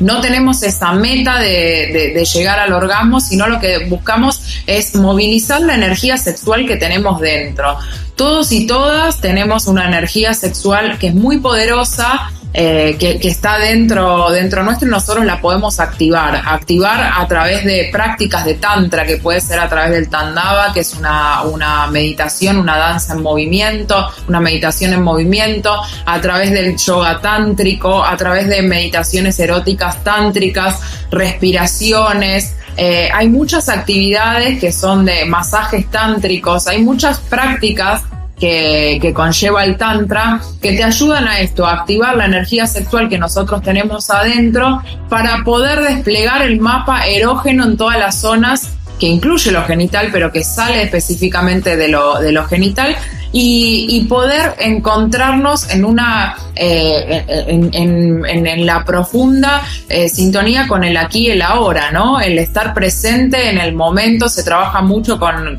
no 0.00 0.20
tenemos 0.20 0.62
esa 0.62 0.92
meta 0.92 1.38
de, 1.38 2.24
llegar 2.32 2.58
al 2.58 2.72
orgasmo, 2.72 3.20
sino 3.20 3.46
lo 3.46 3.60
que 3.60 3.86
buscamos 3.86 4.62
es 4.66 4.94
movilizar 4.94 5.60
la 5.60 5.74
energía 5.74 6.16
sexual 6.16 6.66
que 6.66 6.76
tenemos 6.76 7.20
dentro. 7.20 7.78
Todos 8.14 8.50
y 8.52 8.66
todas 8.66 9.20
tenemos 9.20 9.66
una 9.66 9.86
energía 9.86 10.34
sexual 10.34 10.98
que 10.98 11.08
es 11.08 11.14
muy 11.14 11.38
poderosa, 11.38 12.30
eh, 12.52 12.96
que, 12.98 13.28
está 13.28 13.58
dentro, 13.58 14.30
dentro 14.30 14.62
nuestro 14.62 14.88
y 14.88 14.90
nosotros 14.90 15.26
la 15.26 15.40
podemos 15.40 15.78
activar. 15.78 16.40
Activar 16.46 17.12
a 17.14 17.26
través 17.28 17.64
de 17.64 17.90
prácticas 17.92 18.44
de 18.44 18.54
tantra, 18.54 19.04
que 19.04 19.18
puede 19.18 19.40
ser 19.40 19.60
a 19.60 19.68
través 19.68 19.90
del 19.90 20.08
tandava, 20.08 20.72
que 20.72 20.80
es 20.80 20.94
una, 20.94 21.42
una 21.42 21.86
meditación, 21.88 22.58
una 22.58 22.78
danza 22.78 23.12
en 23.12 23.22
movimiento, 23.22 24.08
una 24.28 24.40
meditación 24.40 24.94
en 24.94 25.02
movimiento, 25.02 25.78
a 26.06 26.20
través 26.20 26.50
del 26.50 26.76
yoga 26.76 27.20
tántrico, 27.20 28.02
a 28.02 28.16
través 28.16 28.48
de 28.48 28.62
meditaciones 28.62 29.38
eróticas 29.38 30.02
tántricas, 30.02 30.80
respiraciones. 31.10 32.54
Eh, 32.78 33.10
hay 33.12 33.28
muchas 33.28 33.68
actividades 33.68 34.58
que 34.58 34.72
son 34.72 35.04
de 35.04 35.24
masajes 35.26 35.90
tántricos, 35.90 36.66
hay 36.66 36.82
muchas 36.82 37.18
prácticas 37.18 38.02
que, 38.38 39.12
conlleva 39.14 39.64
el 39.64 39.76
Tantra, 39.76 40.40
que 40.60 40.72
te 40.72 40.84
ayudan 40.84 41.26
a 41.26 41.40
esto, 41.40 41.66
a 41.66 41.72
activar 41.72 42.16
la 42.16 42.26
energía 42.26 42.66
sexual 42.66 43.08
que 43.08 43.18
nosotros 43.18 43.62
tenemos 43.62 44.10
adentro 44.10 44.82
para 45.08 45.42
poder 45.44 45.80
desplegar 45.80 46.42
el 46.42 46.60
mapa 46.60 47.06
erógeno 47.06 47.64
en 47.64 47.76
todas 47.76 47.98
las 47.98 48.20
zonas 48.20 48.72
que 48.98 49.06
incluye 49.06 49.52
lo 49.52 49.62
genital, 49.64 50.08
pero 50.10 50.32
que 50.32 50.42
sale 50.42 50.82
específicamente 50.82 51.76
de 51.76 51.88
lo, 51.88 52.18
de 52.18 52.32
lo 52.32 52.44
genital, 52.46 52.96
y, 53.32 54.06
poder 54.08 54.54
encontrarnos 54.58 55.70
en 55.70 55.84
una 55.84 56.36
eh, 56.54 57.24
en, 57.26 58.66
la 58.66 58.84
profunda 58.84 59.62
eh, 59.88 60.08
sintonía 60.08 60.66
con 60.66 60.84
el 60.84 60.96
aquí 60.96 61.26
y 61.26 61.30
el 61.30 61.42
ahora, 61.42 61.90
¿no? 61.90 62.20
El 62.20 62.38
estar 62.38 62.72
presente 62.72 63.50
en 63.50 63.58
el 63.58 63.74
momento, 63.74 64.28
se 64.28 64.42
trabaja 64.42 64.80
mucho 64.82 65.18
con, 65.18 65.58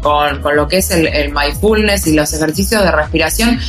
lo 0.55 0.67
que 0.67 0.77
es 0.77 0.91
el, 0.91 1.31
mindfulness 1.31 2.07
y 2.07 2.13
los 2.13 2.33
ejercicios 2.33 2.83
de 2.83 2.91
respiración 2.91 3.59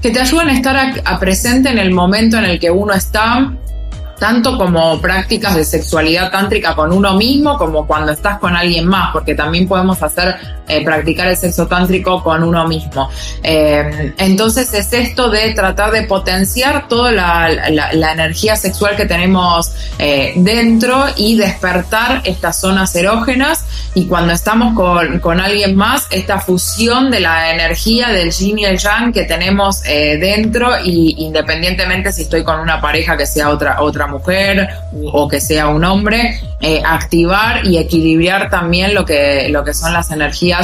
que 0.00 0.10
te 0.10 0.20
ayudan 0.20 0.48
a 0.48 0.52
estar 0.52 1.18
presente 1.18 1.70
en 1.70 1.78
el 1.78 1.92
momento 1.92 2.36
en 2.36 2.44
el 2.44 2.60
que 2.60 2.70
uno 2.70 2.92
está 2.92 3.52
tanto 4.18 4.56
como 4.56 5.00
prácticas 5.00 5.54
de 5.54 5.64
sexualidad 5.64 6.30
tántrica 6.30 6.74
con 6.74 6.92
uno 6.92 7.14
mismo 7.14 7.58
como 7.58 7.86
cuando 7.86 8.12
estás 8.12 8.38
con 8.38 8.56
alguien 8.56 8.86
más, 8.86 9.10
porque 9.12 9.34
también 9.34 9.68
podemos 9.68 10.02
hacer 10.02 10.36
eh, 10.68 10.84
practicar 10.84 11.28
el 11.28 11.36
sexo 11.36 11.68
tántrico 11.68 12.24
con 12.24 12.42
uno 12.42 12.66
mismo. 12.66 13.08
Eh, 13.40 14.12
entonces 14.18 14.74
es 14.74 14.92
esto 14.92 15.30
de 15.30 15.52
tratar 15.52 15.92
de 15.92 16.02
potenciar 16.02 16.88
toda 16.88 17.12
la, 17.12 18.12
energía 18.12 18.56
sexual 18.56 18.96
que 18.96 19.04
tenemos 19.04 19.72
eh, 19.98 20.32
dentro 20.36 21.04
y 21.16 21.36
despertar 21.36 22.22
estas 22.24 22.60
zonas 22.60 22.94
erógenas 22.96 23.64
y 23.94 24.06
cuando 24.06 24.32
estamos 24.32 24.74
con, 24.74 25.20
con, 25.20 25.40
alguien 25.40 25.76
más, 25.76 26.08
esta 26.10 26.40
fusión 26.40 27.10
de 27.12 27.20
la 27.20 27.52
energía 27.52 28.08
del 28.08 28.32
yin 28.32 28.58
y 28.58 28.64
el 28.64 28.78
yang 28.78 29.12
que 29.12 29.22
tenemos 29.22 29.82
dentro 29.82 30.72
y 30.84 31.14
independientemente 31.18 32.12
si 32.12 32.22
estoy 32.22 32.42
con 32.42 32.58
una 32.60 32.80
pareja 32.80 33.16
que 33.16 33.26
sea 33.26 33.50
otra, 33.50 33.82
otra 33.82 34.06
mujer 34.06 34.68
o 35.12 35.28
que 35.28 35.40
sea 35.40 35.68
un 35.68 35.84
hombre, 35.84 36.40
activar 36.84 37.64
y 37.64 37.78
equilibrar 37.78 38.50
también 38.50 38.94
lo 38.94 39.04
que, 39.04 39.48
lo 39.50 39.62
que 39.64 39.72
son 39.72 39.92
las 39.92 40.10
energías 40.10 40.55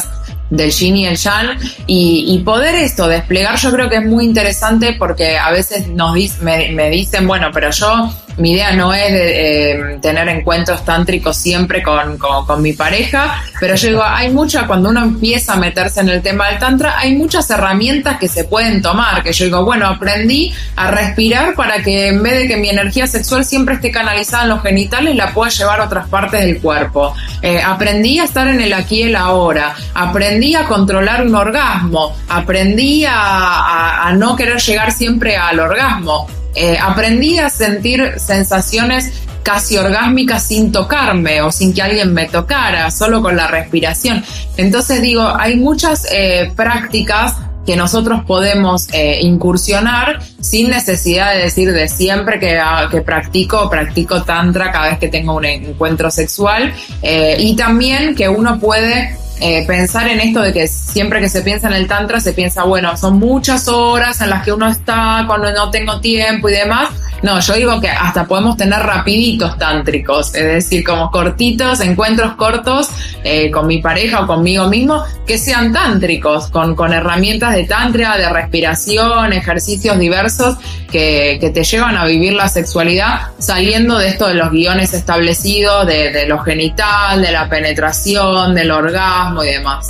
del 0.50 0.70
yin 0.70 0.96
y 0.96 1.06
el 1.06 1.16
yang. 1.16 1.58
Y, 1.87 2.42
poder 2.44 2.75
esto 2.75 3.06
desplegar 3.08 3.56
yo 3.56 3.70
creo 3.72 3.88
que 3.88 3.96
es 3.96 4.04
muy 4.04 4.25
interesante 4.25 4.94
porque 4.99 5.38
a 5.38 5.50
veces 5.50 5.88
nos 5.88 6.14
me, 6.40 6.90
dicen 6.90 7.26
bueno 7.26 7.50
pero 7.52 7.70
yo 7.70 8.12
mi 8.38 8.52
idea 8.52 8.72
no 8.72 8.92
es 8.92 9.12
de, 9.12 9.70
eh, 9.70 9.98
tener 10.00 10.28
encuentros 10.28 10.84
tántricos 10.84 11.36
siempre 11.36 11.82
con, 11.82 12.18
mi 12.62 12.72
pareja 12.72 13.42
pero 13.58 13.74
yo 13.74 13.88
digo 13.88 14.02
hay 14.04 14.30
mucha 14.30 14.66
cuando 14.66 14.90
uno 14.90 15.02
empieza 15.02 15.54
a 15.54 15.56
meterse 15.56 16.00
en 16.00 16.10
el 16.10 16.22
tema 16.22 16.48
del 16.48 16.58
tantra 16.58 16.98
hay 16.98 17.16
muchas 17.16 17.48
herramientas 17.50 18.18
que 18.18 18.28
se 18.28 18.44
pueden 18.44 18.82
tomar 18.82 19.22
que 19.22 19.32
yo 19.32 19.46
digo 19.46 19.64
bueno 19.64 19.86
aprendí 19.86 20.52
a 20.76 20.90
respirar 20.90 21.54
para 21.54 21.82
que 21.82 22.08
en 22.08 22.22
vez 22.22 22.34
de 22.34 22.48
que 22.48 22.56
mi 22.56 22.68
energía 22.68 23.06
sexual 23.06 23.44
siempre 23.44 23.76
esté 23.76 23.90
canalizada 23.90 24.44
en 24.44 24.48
los 24.50 24.62
genitales 24.62 25.16
la 25.16 25.32
pueda 25.32 25.50
llevar 25.50 25.80
a 25.80 25.84
otras 25.84 26.08
partes 26.08 26.40
del 26.40 26.60
cuerpo. 26.60 27.14
Eh, 27.40 27.60
aprendí 27.60 28.18
a 28.18 28.24
estar 28.24 28.48
en 28.48 28.60
el 28.60 28.72
aquí 28.72 29.00
y 29.00 29.02
el 29.04 29.16
ahora 29.16 29.74
aprendí 29.94 30.32
aprendí 30.32 30.54
a 30.54 30.66
controlar 30.66 31.26
un 31.26 31.34
orgasmo, 31.34 32.16
aprendí 32.28 33.04
a, 33.06 34.12
no 34.16 34.34
querer 34.34 34.58
llegar 34.58 34.90
siempre 34.90 35.36
al 35.36 35.60
orgasmo, 35.60 36.26
eh, 36.54 36.78
aprendí 36.80 37.38
a 37.38 37.49
sentir 37.50 38.14
sensaciones 38.18 39.12
casi 39.42 39.76
orgásmicas 39.76 40.42
sin 40.44 40.71
tocarme 40.71 41.42
o 41.42 41.50
sin 41.50 41.73
que 41.73 41.82
alguien 41.82 42.12
me 42.12 42.26
tocara, 42.26 42.90
solo 42.90 43.23
con 43.23 43.37
la 43.37 43.49
respiración. 43.49 44.23
Entonces 44.56 45.02
digo, 45.02 45.26
hay 45.37 45.56
muchas 45.56 46.06
eh, 46.12 46.52
prácticas 46.54 47.37
que 47.66 47.76
nosotros 47.76 48.25
podemos 48.26 48.88
eh, 48.92 49.21
incursionar 49.23 50.21
sin 50.40 50.71
necesidad 50.71 51.32
de 51.32 51.44
decir 51.44 51.73
de 51.73 51.88
siempre 51.88 52.40
que, 52.40 52.59
ah, 52.59 52.88
que 52.90 53.02
practico, 53.02 53.71
practico 53.71 54.23
tantra 54.23 54.73
cada 54.73 54.90
vez 54.90 54.99
que 54.99 55.09
tengo 55.09 55.37
un 55.37 55.44
encuentro 55.44 56.11
sexual 56.11 56.73
y 57.02 57.54
también 57.54 58.16
que 58.16 58.28
uno 58.28 58.59
puede 58.59 59.16
eh, 59.42 59.64
pensar 59.66 60.06
en 60.08 60.20
esto 60.20 60.40
de 60.40 60.52
que 60.52 60.68
siempre 60.68 61.20
que 61.20 61.28
se 61.28 61.42
piensa 61.42 61.66
en 61.66 61.75
el 61.75 61.88
tantra 61.88 62.20
se 62.20 62.32
piensa, 62.32 62.62
bueno, 62.62 62.96
son 62.96 63.18
muchas 63.18 63.66
horas 63.66 64.20
en 64.20 64.30
las 64.30 64.44
que 64.44 64.52
uno 64.52 64.68
está 64.68 65.25
cuando 65.26 65.52
no 65.52 65.70
tengo 65.70 66.00
tiempo 66.00 66.49
y 66.49 66.52
demás, 66.52 66.90
no, 67.22 67.40
yo 67.40 67.54
digo 67.54 67.80
que 67.80 67.88
hasta 67.88 68.26
podemos 68.26 68.56
tener 68.56 68.80
rapiditos 68.80 69.56
tántricos, 69.58 70.34
es 70.34 70.44
decir, 70.44 70.84
como 70.84 71.10
cortitos, 71.10 71.80
encuentros 71.80 72.34
cortos 72.34 72.88
eh, 73.22 73.50
con 73.50 73.66
mi 73.66 73.80
pareja 73.80 74.22
o 74.22 74.26
conmigo 74.26 74.68
mismo, 74.68 75.04
que 75.26 75.38
sean 75.38 75.72
tántricos, 75.72 76.48
con, 76.48 76.74
con 76.74 76.92
herramientas 76.92 77.54
de 77.54 77.64
tantra, 77.64 78.16
de 78.16 78.28
respiración, 78.28 79.32
ejercicios 79.32 79.98
diversos 79.98 80.56
que, 80.90 81.38
que, 81.40 81.50
te 81.50 81.62
llevan 81.64 81.96
a 81.96 82.04
vivir 82.04 82.32
la 82.32 82.48
sexualidad 82.48 83.28
saliendo 83.38 83.98
de 83.98 84.08
esto 84.08 84.26
de 84.26 84.34
los 84.34 84.50
guiones 84.50 84.92
establecidos, 84.92 85.86
de, 85.86 86.26
lo 86.26 86.40
genital, 86.40 87.22
de 87.22 87.32
la 87.32 87.48
penetración, 87.48 88.54
del 88.54 88.70
orgasmo 88.70 89.44
y 89.44 89.48
demás. 89.48 89.88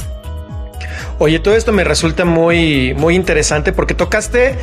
Oye, 1.19 1.39
todo 1.39 1.57
esto 1.57 1.73
me 1.73 1.85
resulta 1.85 2.25
muy, 2.25 2.95
muy 2.95 3.15
interesante 3.15 3.73
porque 3.73 3.95
tocaste, 3.95 4.57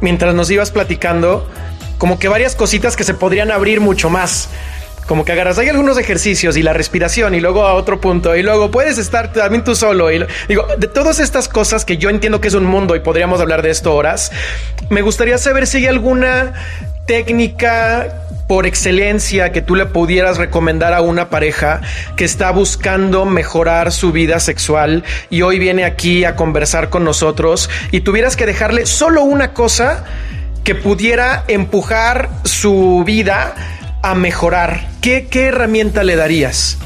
mientras 0.00 0.34
nos 0.34 0.50
ibas 0.50 0.70
platicando, 0.70 1.48
como 2.04 2.18
que 2.18 2.28
varias 2.28 2.54
cositas 2.54 2.96
que 2.96 3.02
se 3.02 3.14
podrían 3.14 3.50
abrir 3.50 3.80
mucho 3.80 4.10
más. 4.10 4.50
Como 5.06 5.24
que 5.24 5.32
agarras, 5.32 5.56
hay 5.56 5.70
algunos 5.70 5.96
ejercicios 5.96 6.54
y 6.58 6.62
la 6.62 6.74
respiración 6.74 7.34
y 7.34 7.40
luego 7.40 7.66
a 7.66 7.72
otro 7.72 7.98
punto 7.98 8.36
y 8.36 8.42
luego 8.42 8.70
puedes 8.70 8.98
estar 8.98 9.32
también 9.32 9.64
tú 9.64 9.74
solo 9.74 10.12
y 10.12 10.22
digo, 10.46 10.66
de 10.76 10.86
todas 10.86 11.18
estas 11.18 11.48
cosas 11.48 11.86
que 11.86 11.96
yo 11.96 12.10
entiendo 12.10 12.42
que 12.42 12.48
es 12.48 12.52
un 12.52 12.66
mundo 12.66 12.94
y 12.94 13.00
podríamos 13.00 13.40
hablar 13.40 13.62
de 13.62 13.70
esto 13.70 13.94
horas, 13.94 14.32
me 14.90 15.00
gustaría 15.00 15.38
saber 15.38 15.66
si 15.66 15.78
hay 15.78 15.86
alguna 15.86 16.52
técnica 17.06 18.26
por 18.48 18.66
excelencia 18.66 19.50
que 19.50 19.62
tú 19.62 19.74
le 19.74 19.86
pudieras 19.86 20.36
recomendar 20.36 20.92
a 20.92 21.00
una 21.00 21.30
pareja 21.30 21.80
que 22.16 22.26
está 22.26 22.50
buscando 22.50 23.24
mejorar 23.24 23.92
su 23.92 24.12
vida 24.12 24.40
sexual 24.40 25.04
y 25.30 25.40
hoy 25.40 25.58
viene 25.58 25.84
aquí 25.84 26.26
a 26.26 26.36
conversar 26.36 26.90
con 26.90 27.02
nosotros 27.02 27.70
y 27.92 28.00
tuvieras 28.02 28.36
que 28.36 28.44
dejarle 28.44 28.84
solo 28.84 29.22
una 29.22 29.54
cosa 29.54 30.04
que 30.64 30.74
pudiera 30.74 31.44
empujar 31.46 32.30
su 32.44 33.04
vida 33.06 33.54
a 34.02 34.14
mejorar, 34.14 34.88
¿qué, 35.00 35.28
qué 35.30 35.46
herramienta 35.46 36.02
le 36.02 36.16
darías? 36.16 36.78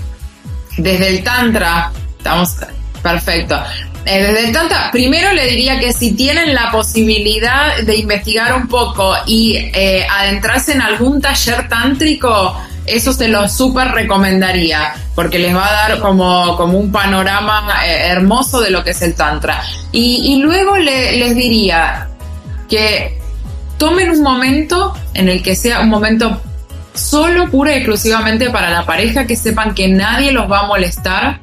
Desde 0.76 1.08
el 1.08 1.24
Tantra, 1.24 1.90
estamos 2.16 2.56
perfecto. 3.02 3.60
Eh, 4.04 4.22
desde 4.22 4.46
el 4.46 4.52
Tantra, 4.52 4.90
primero 4.90 5.32
le 5.32 5.46
diría 5.46 5.78
que 5.78 5.92
si 5.92 6.14
tienen 6.14 6.54
la 6.54 6.70
posibilidad 6.70 7.78
de 7.78 7.96
investigar 7.96 8.54
un 8.54 8.68
poco 8.68 9.14
y 9.26 9.56
eh, 9.56 10.06
adentrarse 10.08 10.72
en 10.72 10.82
algún 10.82 11.20
taller 11.20 11.68
tántrico, 11.68 12.56
eso 12.86 13.12
se 13.12 13.28
lo 13.28 13.48
súper 13.48 13.88
recomendaría, 13.88 14.94
porque 15.14 15.38
les 15.38 15.54
va 15.54 15.68
a 15.68 15.88
dar 15.88 16.00
como, 16.00 16.56
como 16.56 16.78
un 16.78 16.90
panorama 16.90 17.84
eh, 17.86 18.08
hermoso 18.08 18.60
de 18.60 18.70
lo 18.70 18.82
que 18.82 18.90
es 18.90 19.02
el 19.02 19.14
Tantra. 19.14 19.62
Y, 19.92 20.34
y 20.34 20.42
luego 20.42 20.76
le, 20.76 21.16
les 21.16 21.34
diría 21.36 22.08
que 22.68 23.17
tomen 23.78 24.10
un 24.10 24.22
momento 24.22 24.92
en 25.14 25.28
el 25.28 25.42
que 25.42 25.56
sea 25.56 25.80
un 25.80 25.88
momento 25.88 26.40
solo, 26.94 27.48
pura 27.50 27.72
y 27.72 27.76
exclusivamente 27.76 28.50
para 28.50 28.70
la 28.70 28.84
pareja, 28.84 29.26
que 29.26 29.36
sepan 29.36 29.74
que 29.74 29.88
nadie 29.88 30.32
los 30.32 30.50
va 30.50 30.60
a 30.60 30.66
molestar, 30.66 31.40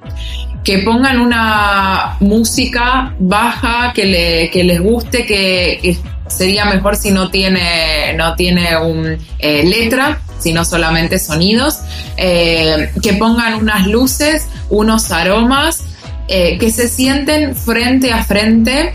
que 0.63 0.79
pongan 0.79 1.19
una 1.19 2.17
música 2.19 3.13
baja 3.19 3.93
que, 3.93 4.05
le, 4.05 4.49
que 4.51 4.63
les 4.63 4.81
guste, 4.81 5.25
que, 5.25 5.97
sería 6.27 6.65
mejor 6.65 6.95
si 6.95 7.11
no 7.11 7.29
tiene, 7.29 8.13
no 8.17 8.35
tiene 8.35 8.75
un, 8.77 9.17
eh, 9.39 9.63
letra, 9.63 10.19
sino 10.39 10.65
solamente 10.65 11.19
sonidos, 11.19 11.79
eh, 12.17 12.91
que 13.01 13.13
pongan 13.13 13.53
unas 13.53 13.87
luces, 13.87 14.47
unos 14.69 15.11
aromas, 15.11 15.83
eh, 16.27 16.57
que 16.57 16.71
se 16.71 16.87
sienten 16.87 17.55
frente 17.55 18.11
a 18.11 18.23
frente 18.23 18.93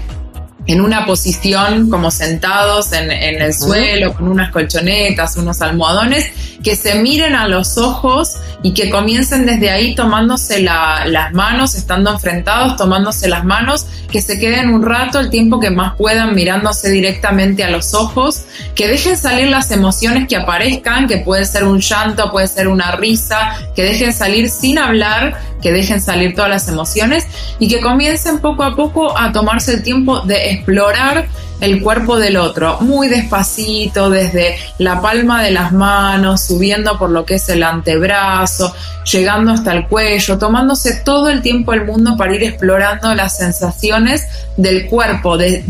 en 0.66 0.80
una 0.80 1.06
posición 1.06 1.88
como 1.88 2.10
sentados 2.10 2.92
en, 2.92 3.10
el 3.10 3.54
suelo, 3.54 4.14
con 4.14 4.28
unas 4.28 4.50
colchonetas, 4.50 5.36
unos 5.36 5.60
almohadones, 5.62 6.26
que 6.62 6.76
se 6.76 6.96
miren 6.96 7.34
a 7.34 7.48
los 7.48 7.78
ojos 7.78 8.36
y 8.62 8.72
que 8.72 8.90
comiencen 8.90 9.46
desde 9.46 9.70
ahí 9.70 9.94
tomándose 9.94 10.60
las 10.60 11.32
manos, 11.32 11.74
estando 11.74 12.10
enfrentados, 12.10 12.76
tomándose 12.76 13.28
las 13.28 13.44
manos, 13.44 13.86
que 14.10 14.20
se 14.20 14.38
queden 14.38 14.68
un 14.68 14.84
rato, 14.84 15.18
el 15.18 15.30
tiempo 15.30 15.58
que 15.58 15.70
más 15.70 15.94
puedan, 15.96 16.34
mirándose 16.34 16.90
directamente 16.90 17.64
a 17.64 17.70
los 17.70 17.94
ojos, 17.94 18.42
que 18.74 18.88
dejen 18.88 19.16
salir 19.16 19.48
las 19.48 19.70
emociones 19.70 20.28
que 20.28 20.36
aparezcan, 20.36 21.06
que 21.06 21.18
puede 21.18 21.46
ser 21.46 21.64
un 21.64 21.80
llanto, 21.80 22.30
puede 22.30 22.48
ser 22.48 22.68
una 22.68 22.92
risa, 22.92 23.56
que 23.74 23.82
dejen 23.82 24.12
salir 24.12 24.50
sin 24.50 24.78
hablar, 24.78 25.38
que 25.60 25.72
dejen 25.72 26.00
salir 26.00 26.34
todas 26.34 26.50
las 26.50 26.68
emociones 26.68 27.26
y 27.58 27.68
que 27.68 27.80
comiencen 27.80 28.38
poco 28.38 28.62
a 28.62 28.74
poco 28.74 29.16
a 29.16 29.32
tomarse 29.32 29.74
el 29.74 29.82
tiempo 29.82 30.20
de 30.20 30.52
explorar 30.52 31.26
el 31.60 31.82
cuerpo 31.82 32.18
del 32.18 32.36
otro, 32.36 32.78
muy 32.80 33.08
despacito, 33.08 34.10
desde 34.10 34.56
la 34.78 35.00
palma 35.00 35.42
de 35.42 35.50
las 35.50 35.72
manos, 35.72 36.40
subiendo 36.40 36.98
por 36.98 37.10
lo 37.10 37.24
que 37.24 37.34
es 37.34 37.48
el 37.50 37.62
antebrazo, 37.62 38.74
llegando 39.10 39.52
hasta 39.52 39.72
el 39.72 39.86
cuello, 39.86 40.38
tomándose 40.38 41.02
todo 41.04 41.28
el 41.28 41.42
tiempo 41.42 41.72
del 41.72 41.84
mundo 41.84 42.16
para 42.16 42.34
ir 42.34 42.42
explorando 42.42 43.14
las 43.14 43.36
sensaciones 43.36 44.26
del 44.56 44.86
cuerpo, 44.86 45.36
de, 45.36 45.62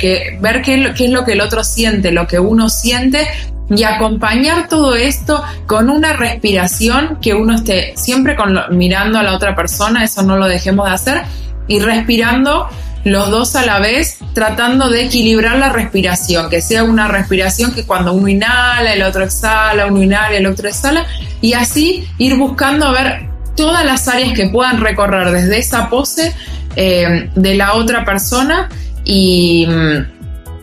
que 0.00 0.38
ver 0.40 0.62
qué, 0.62 0.92
qué 0.96 1.06
es 1.06 1.10
lo 1.10 1.24
que 1.24 1.32
el 1.32 1.40
otro 1.40 1.64
siente, 1.64 2.12
lo 2.12 2.26
que 2.26 2.38
uno 2.38 2.68
siente 2.68 3.26
y 3.74 3.84
acompañar 3.84 4.68
todo 4.68 4.94
esto 4.94 5.42
con 5.66 5.88
una 5.88 6.12
respiración 6.12 7.18
que 7.20 7.34
uno 7.34 7.54
esté 7.54 7.94
siempre 7.96 8.36
mirando 8.70 9.18
a 9.18 9.22
la 9.22 9.34
otra 9.34 9.54
persona, 9.54 10.04
eso 10.04 10.22
no 10.22 10.36
lo 10.36 10.46
dejemos 10.46 10.86
de 10.86 10.94
hacer, 10.94 11.22
y 11.68 11.80
respirando 11.80 12.68
los 13.04 13.30
dos 13.30 13.56
a 13.56 13.64
la 13.64 13.78
vez, 13.80 14.18
tratando 14.32 14.88
de 14.88 15.04
equilibrar 15.04 15.56
la 15.56 15.70
respiración, 15.70 16.48
que 16.48 16.60
sea 16.60 16.84
una 16.84 17.08
respiración 17.08 17.72
que 17.72 17.84
cuando 17.84 18.12
uno 18.12 18.28
inhala, 18.28 18.92
el 18.92 19.02
otro 19.02 19.24
exhala, 19.24 19.86
uno 19.86 20.02
inhala, 20.02 20.36
el 20.36 20.46
otro 20.46 20.68
exhala, 20.68 21.06
y 21.40 21.54
así 21.54 22.06
ir 22.18 22.36
buscando 22.36 22.92
ver 22.92 23.28
todas 23.56 23.84
las 23.84 24.06
áreas 24.08 24.34
que 24.34 24.48
puedan 24.48 24.80
recorrer 24.80 25.30
desde 25.30 25.58
esa 25.58 25.88
pose 25.88 26.32
eh, 26.76 27.30
de 27.34 27.54
la 27.54 27.74
otra 27.74 28.04
persona 28.04 28.68
y 29.04 29.66
mm, 29.66 30.21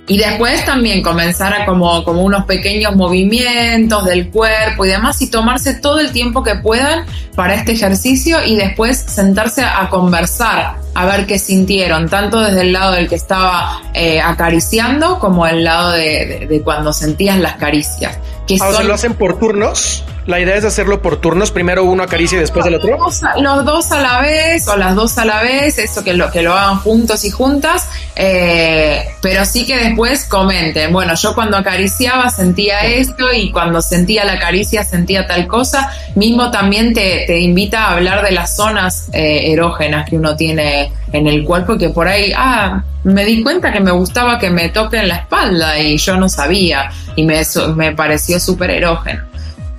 y 0.09 0.17
después 0.17 0.65
también 0.65 1.03
comenzar 1.03 1.53
a 1.53 1.65
como, 1.65 2.03
como 2.03 2.23
unos 2.23 2.45
pequeños 2.45 2.95
movimientos 2.95 4.05
del 4.05 4.29
cuerpo 4.29 4.83
y 4.83 4.89
demás 4.89 5.21
y 5.21 5.29
tomarse 5.29 5.75
todo 5.75 5.99
el 5.99 6.11
tiempo 6.11 6.43
que 6.43 6.55
puedan 6.55 7.05
para 7.35 7.53
este 7.53 7.73
ejercicio 7.73 8.43
y 8.43 8.55
después 8.55 8.97
sentarse 8.97 9.63
a 9.63 9.87
conversar, 9.89 10.77
a 10.95 11.05
ver 11.05 11.27
qué 11.27 11.37
sintieron, 11.37 12.09
tanto 12.09 12.41
desde 12.41 12.61
el 12.61 12.73
lado 12.73 12.93
del 12.93 13.07
que 13.07 13.15
estaba 13.15 13.83
eh, 13.93 14.19
acariciando 14.19 15.19
como 15.19 15.45
el 15.45 15.63
lado 15.63 15.91
de, 15.91 16.59
cuando 16.63 16.91
sentías 16.91 17.37
las 17.37 17.57
caricias. 17.57 18.17
Que 18.47 18.57
ah, 18.59 18.81
lo 18.81 18.95
hacen 18.95 19.13
por 19.13 19.37
turnos. 19.37 20.03
La 20.29 20.39
idea 20.39 20.55
es 20.55 20.63
hacerlo 20.63 21.01
por 21.01 21.19
turnos, 21.19 21.49
primero 21.49 21.83
uno 21.83 22.03
acaricia 22.03 22.37
y 22.37 22.41
después 22.41 22.63
el 22.67 22.75
otro. 22.75 22.95
Los 23.41 23.65
dos, 23.65 23.91
a 23.91 23.99
la 23.99 24.21
vez 24.21 24.67
o 24.67 24.77
las 24.77 24.93
dos 24.93 25.17
a 25.17 25.25
la 25.25 25.41
vez, 25.41 25.79
eso 25.79 26.03
que 26.03 26.13
lo, 26.13 26.29
que 26.29 26.43
lo 26.43 26.53
hagan 26.53 26.77
juntos 26.81 27.25
y 27.25 27.31
juntas, 27.31 27.89
eh, 28.15 29.05
pero 29.23 29.43
sí 29.43 29.65
que 29.65 29.75
después 29.75 30.25
comenten, 30.25 30.93
bueno, 30.93 31.15
yo 31.15 31.33
cuando 31.33 31.57
acariciaba 31.57 32.29
sentía 32.29 32.81
esto 32.81 33.33
y 33.33 33.51
cuando 33.51 33.81
sentía 33.81 34.23
la 34.23 34.37
caricia 34.37 34.83
sentía 34.83 35.25
tal 35.25 35.47
cosa, 35.47 35.91
mismo 36.13 36.51
también 36.51 36.93
te, 36.93 37.23
te 37.25 37.39
invita 37.39 37.85
a 37.85 37.93
hablar 37.93 38.23
de 38.23 38.29
las 38.29 38.55
zonas 38.55 39.09
eh, 39.13 39.51
erógenas 39.51 40.07
que 40.07 40.15
uno 40.15 40.35
tiene 40.35 40.93
en 41.11 41.25
el 41.25 41.43
cuerpo 41.43 41.75
que 41.75 41.89
por 41.89 42.07
ahí, 42.07 42.31
ah, 42.37 42.83
me 43.03 43.25
di 43.25 43.41
cuenta 43.41 43.73
que 43.73 43.79
me 43.79 43.89
gustaba 43.89 44.37
que 44.37 44.51
me 44.51 44.69
toquen 44.69 45.07
la 45.07 45.15
espalda 45.15 45.79
y 45.79 45.97
yo 45.97 46.17
no 46.17 46.29
sabía 46.29 46.91
y 47.15 47.23
me, 47.23 47.41
me 47.75 47.93
pareció 47.93 48.39
súper 48.39 48.69
erógeno. 48.69 49.28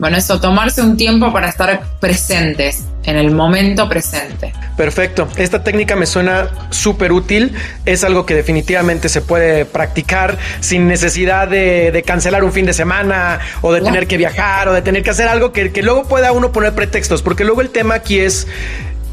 Bueno, 0.00 0.16
eso, 0.16 0.40
tomarse 0.40 0.80
un 0.80 0.96
tiempo 0.96 1.30
para 1.30 1.50
estar 1.50 1.82
presentes, 2.00 2.86
en 3.04 3.18
el 3.18 3.32
momento 3.32 3.86
presente. 3.86 4.50
Perfecto. 4.74 5.28
Esta 5.36 5.62
técnica 5.62 5.94
me 5.94 6.06
suena 6.06 6.48
súper 6.70 7.12
útil. 7.12 7.52
Es 7.84 8.02
algo 8.02 8.24
que 8.24 8.34
definitivamente 8.34 9.10
se 9.10 9.20
puede 9.20 9.66
practicar 9.66 10.38
sin 10.60 10.88
necesidad 10.88 11.48
de, 11.48 12.02
cancelar 12.06 12.44
un 12.44 12.52
fin 12.52 12.64
de 12.64 12.72
semana 12.72 13.40
o 13.60 13.74
de 13.74 13.82
tener 13.82 14.06
que 14.06 14.16
viajar 14.16 14.68
o 14.68 14.72
de 14.72 14.80
tener 14.80 15.02
que 15.02 15.10
hacer 15.10 15.28
algo 15.28 15.52
que, 15.52 15.70
que 15.70 15.82
luego 15.82 16.04
pueda 16.04 16.32
uno 16.32 16.50
poner 16.50 16.74
pretextos, 16.74 17.20
porque 17.20 17.44
luego 17.44 17.60
el 17.60 17.68
tema 17.68 17.96
aquí 17.96 18.20
es 18.20 18.46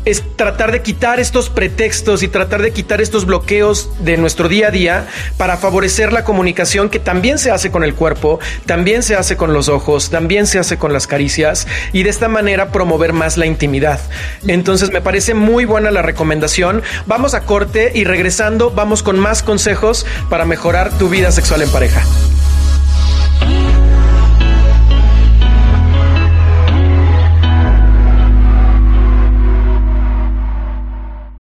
es 0.07 0.23
tratar 0.37 0.71
de 0.71 0.81
quitar 0.81 1.19
estos 1.19 1.49
pretextos 1.49 2.23
y 2.23 2.29
tratar 2.29 2.61
de 2.61 2.71
quitar 2.71 3.01
estos 3.01 3.25
bloqueos 3.25 3.89
de 3.99 4.15
nuestro 4.15 4.47
día 4.47 4.69
a 4.69 4.71
día 4.71 5.07
para 5.35 5.57
favorecer 5.57 6.13
la 6.13 6.23
comunicación 6.23 6.89
que 6.89 6.99
también 6.99 7.37
se 7.37 7.51
hace 7.51 7.71
con 7.71 7.83
el 7.83 7.93
cuerpo, 7.93 8.39
también 8.65 9.03
se 9.03 9.17
hace 9.17 9.35
con 9.35 9.51
los 9.51 9.67
ojos, 9.67 10.09
también 10.09 10.47
se 10.47 10.59
hace 10.59 10.77
con 10.77 10.93
las 10.93 11.07
caricias 11.07 11.67
y 11.91 12.03
de 12.03 12.09
esta 12.09 12.29
manera 12.29 12.71
promover 12.71 13.11
más 13.11 13.35
la 13.35 13.47
intimidad. 13.47 13.99
Entonces 14.47 14.93
me 14.93 15.01
parece 15.01 15.33
muy 15.33 15.65
buena 15.65 15.91
la 15.91 16.01
recomendación. 16.01 16.83
Vamos 17.05 17.33
a 17.33 17.41
corte 17.41 17.91
y 17.93 18.05
regresando 18.05 18.71
vamos 18.71 19.03
con 19.03 19.19
más 19.19 19.43
consejos 19.43 20.05
para 20.29 20.45
mejorar 20.45 20.97
tu 20.97 21.09
vida 21.09 21.33
sexual 21.33 21.63
en 21.63 21.69
pareja. 21.69 22.01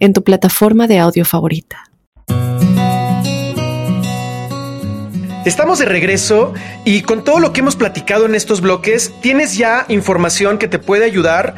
en 0.00 0.12
tu 0.12 0.24
plataforma 0.24 0.86
de 0.86 0.98
audio 0.98 1.24
favorita. 1.24 1.84
Estamos 5.44 5.78
de 5.78 5.86
regreso 5.86 6.52
y 6.84 7.02
con 7.02 7.24
todo 7.24 7.38
lo 7.38 7.52
que 7.52 7.60
hemos 7.60 7.76
platicado 7.76 8.26
en 8.26 8.34
estos 8.34 8.60
bloques, 8.60 9.12
tienes 9.22 9.56
ya 9.56 9.86
información 9.88 10.58
que 10.58 10.68
te 10.68 10.78
puede 10.78 11.04
ayudar 11.04 11.54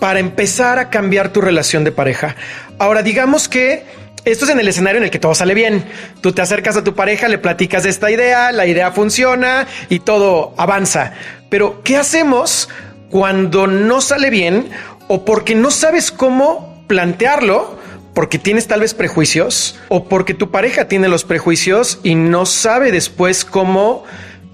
para 0.00 0.20
empezar 0.20 0.78
a 0.78 0.90
cambiar 0.90 1.32
tu 1.32 1.40
relación 1.40 1.82
de 1.84 1.92
pareja. 1.92 2.36
Ahora, 2.78 3.02
digamos 3.02 3.48
que 3.48 3.84
esto 4.26 4.44
es 4.44 4.50
en 4.50 4.60
el 4.60 4.68
escenario 4.68 4.98
en 4.98 5.04
el 5.04 5.10
que 5.10 5.18
todo 5.18 5.34
sale 5.34 5.54
bien. 5.54 5.84
Tú 6.20 6.32
te 6.32 6.42
acercas 6.42 6.76
a 6.76 6.84
tu 6.84 6.94
pareja, 6.94 7.28
le 7.28 7.38
platicas 7.38 7.84
de 7.84 7.90
esta 7.90 8.10
idea, 8.10 8.52
la 8.52 8.66
idea 8.66 8.92
funciona 8.92 9.66
y 9.88 10.00
todo 10.00 10.52
avanza. 10.58 11.12
Pero, 11.48 11.82
¿qué 11.84 11.96
hacemos 11.96 12.68
cuando 13.08 13.66
no 13.66 14.02
sale 14.02 14.28
bien 14.28 14.68
o 15.08 15.24
porque 15.24 15.54
no 15.54 15.70
sabes 15.70 16.10
cómo 16.10 16.75
plantearlo 16.86 17.78
porque 18.14 18.38
tienes 18.38 18.66
tal 18.66 18.80
vez 18.80 18.94
prejuicios 18.94 19.78
o 19.88 20.08
porque 20.08 20.34
tu 20.34 20.50
pareja 20.50 20.88
tiene 20.88 21.08
los 21.08 21.24
prejuicios 21.24 22.00
y 22.02 22.14
no 22.14 22.46
sabe 22.46 22.90
después 22.92 23.44
cómo 23.44 24.04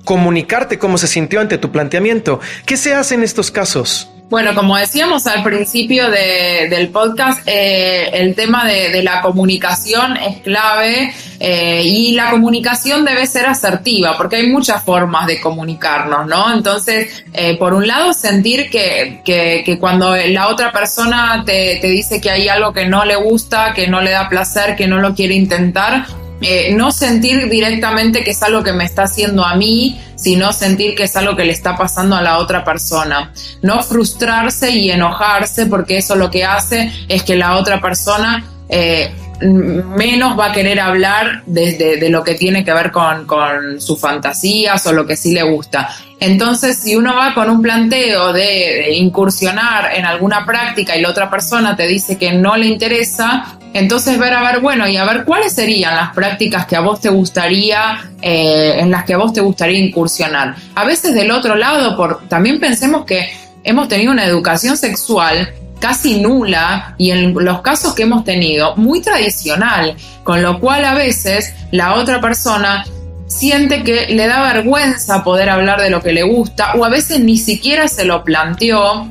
comunicarte 0.05 0.79
cómo 0.79 0.99
se 0.99 1.07
sintió 1.07 1.41
ante 1.41 1.59
tu 1.59 1.71
planteamiento. 1.71 2.41
¿Qué 2.67 2.77
se 2.77 2.95
hace 2.95 3.15
en 3.15 3.23
estos 3.23 3.51
casos? 3.51 4.12
Bueno, 4.33 4.55
como 4.55 4.79
decíamos 4.79 5.27
al 5.27 5.43
principio 5.43 6.11
del 6.11 6.89
podcast, 6.89 7.43
eh, 7.45 8.09
el 8.15 8.35
tema 8.35 8.67
de, 8.67 9.03
la 9.03 9.21
comunicación 9.21 10.17
es 10.17 10.39
clave 10.39 11.13
eh, 11.39 11.83
y 11.85 12.13
la 12.13 12.31
comunicación 12.31 13.05
debe 13.05 13.27
ser 13.27 13.45
asertiva 13.45 14.17
porque 14.17 14.37
hay 14.37 14.49
muchas 14.49 14.83
formas 14.83 15.27
de 15.27 15.39
comunicarnos, 15.39 16.27
¿no? 16.27 16.51
Entonces, 16.51 17.23
eh, 17.35 17.59
por 17.59 17.75
un 17.75 17.87
lado, 17.87 18.15
sentir 18.15 18.71
que, 18.71 19.21
que, 19.23 19.79
cuando 19.79 20.17
la 20.17 20.49
otra 20.49 20.73
persona 20.73 21.43
te, 21.45 21.77
te 21.83 21.89
dice 21.89 22.19
que 22.19 22.31
hay 22.31 22.49
algo 22.49 22.73
que 22.73 22.87
no 22.87 23.05
le 23.05 23.17
gusta, 23.17 23.75
que 23.75 23.87
no 23.87 24.01
le 24.01 24.13
da 24.13 24.31
placer, 24.31 24.77
que 24.77 24.87
no 24.87 24.99
lo 24.99 25.15
quiere 25.15 25.35
intentar, 25.35 26.07
eh, 26.45 26.75
no 26.75 26.91
sentir 26.91 27.49
directamente 27.49 28.25
que 28.25 28.33
es 28.33 28.43
algo 28.43 28.65
que 28.65 28.73
me 28.73 28.85
está 28.85 29.05
haciendo 29.05 29.45
a 29.45 29.55
mí, 29.55 30.01
sino 30.23 30.53
sentir 30.53 30.95
que 30.95 31.05
es 31.05 31.17
algo 31.17 31.35
que 31.35 31.45
le 31.45 31.53
está 31.53 31.77
pasando 31.77 32.15
a 32.15 32.23
la 32.23 32.39
otra 32.39 32.65
persona. 32.65 33.33
No 33.63 33.83
frustrarse 33.83 34.71
y 34.71 34.91
enojarse 34.91 35.67
porque 35.67 35.99
eso 35.99 36.15
lo 36.15 36.31
que 36.31 36.45
hace 36.45 36.93
es 37.09 37.25
que 37.25 37.35
la 37.35 37.57
otra 37.57 37.81
persona 37.81 38.45
eh, 38.69 39.13
menos 39.41 40.39
va 40.39 40.47
a 40.47 40.53
querer 40.53 40.79
hablar 40.79 41.43
de, 41.47 42.09
lo 42.09 42.23
que 42.23 42.35
tiene 42.35 42.65
que 42.65 42.73
ver 42.73 42.93
con, 42.93 43.27
con, 43.27 43.81
sus 43.81 43.99
fantasías 43.99 44.87
o 44.87 44.93
lo 44.93 45.05
que 45.07 45.17
sí 45.17 45.33
le 45.33 45.43
gusta. 45.43 45.89
Entonces, 46.21 46.79
si 46.79 46.95
uno 46.95 47.17
va 47.17 47.35
con 47.35 47.51
un 47.51 47.61
planteo 47.61 48.33
de, 48.33 48.95
incursionar 48.95 49.93
en 49.95 50.05
alguna 50.05 50.47
práctica 50.47 50.97
y 50.97 51.03
la 51.03 51.11
otra 51.11 51.29
persona 51.29 51.75
te 51.75 51.89
dice 51.89 52.17
que 52.17 52.33
no 52.33 52.57
le 52.57 52.67
interesa, 52.67 53.59
entonces 53.75 54.19
ver 54.19 54.35
a 54.35 54.43
ver, 54.43 54.61
bueno, 54.61 54.87
y 54.87 54.97
a 54.97 55.05
ver 55.05 55.25
cuáles 55.25 55.53
serían 55.53 55.95
las 55.95 56.15
prácticas 56.15 56.67
que 56.67 56.77
a 56.77 56.81
vos 56.81 57.01
te 57.01 57.09
gustaría, 57.09 58.11
eh, 58.21 58.77
en 58.79 58.91
las 58.91 59.05
que 59.05 59.15
a 59.15 59.19
vos 59.19 59.33
te 59.33 59.41
gustaría 59.41 59.79
incursionar. 59.79 60.55
A 60.75 60.85
veces 60.85 61.15
del 61.15 61.31
otro 61.31 61.55
lado, 61.55 61.97
por, 61.97 62.29
también 62.29 62.61
pensemos 62.61 63.05
que 63.05 63.31
hemos 63.65 63.89
tenido 63.89 64.13
una 64.13 64.25
educación 64.27 64.77
sexual 64.77 65.53
casi 65.81 66.21
nula 66.21 66.95
y 66.97 67.11
en 67.11 67.35
los 67.35 67.61
casos 67.61 67.95
que 67.95 68.05
hemos 68.05 68.25
tenido 68.25 68.77
muy 68.77 69.01
tradicional, 69.01 69.97
con 70.23 70.41
lo 70.41 70.61
cual 70.61 70.85
a 70.85 70.95
veces 70.95 71.55
la 71.73 71.95
otra 71.95 72.21
persona 72.21 72.85
siente 73.27 73.83
que 73.83 74.07
le 74.09 74.27
da 74.27 74.53
vergüenza 74.53 75.25
poder 75.25 75.49
hablar 75.49 75.81
de 75.81 75.91
lo 75.91 76.01
que 76.03 76.13
le 76.13 76.23
gusta 76.23 76.75
o 76.75 76.85
a 76.85 76.89
veces 76.89 77.21
ni 77.21 77.39
siquiera 77.39 77.89
se 77.89 78.05
lo 78.05 78.23
planteó 78.23 79.09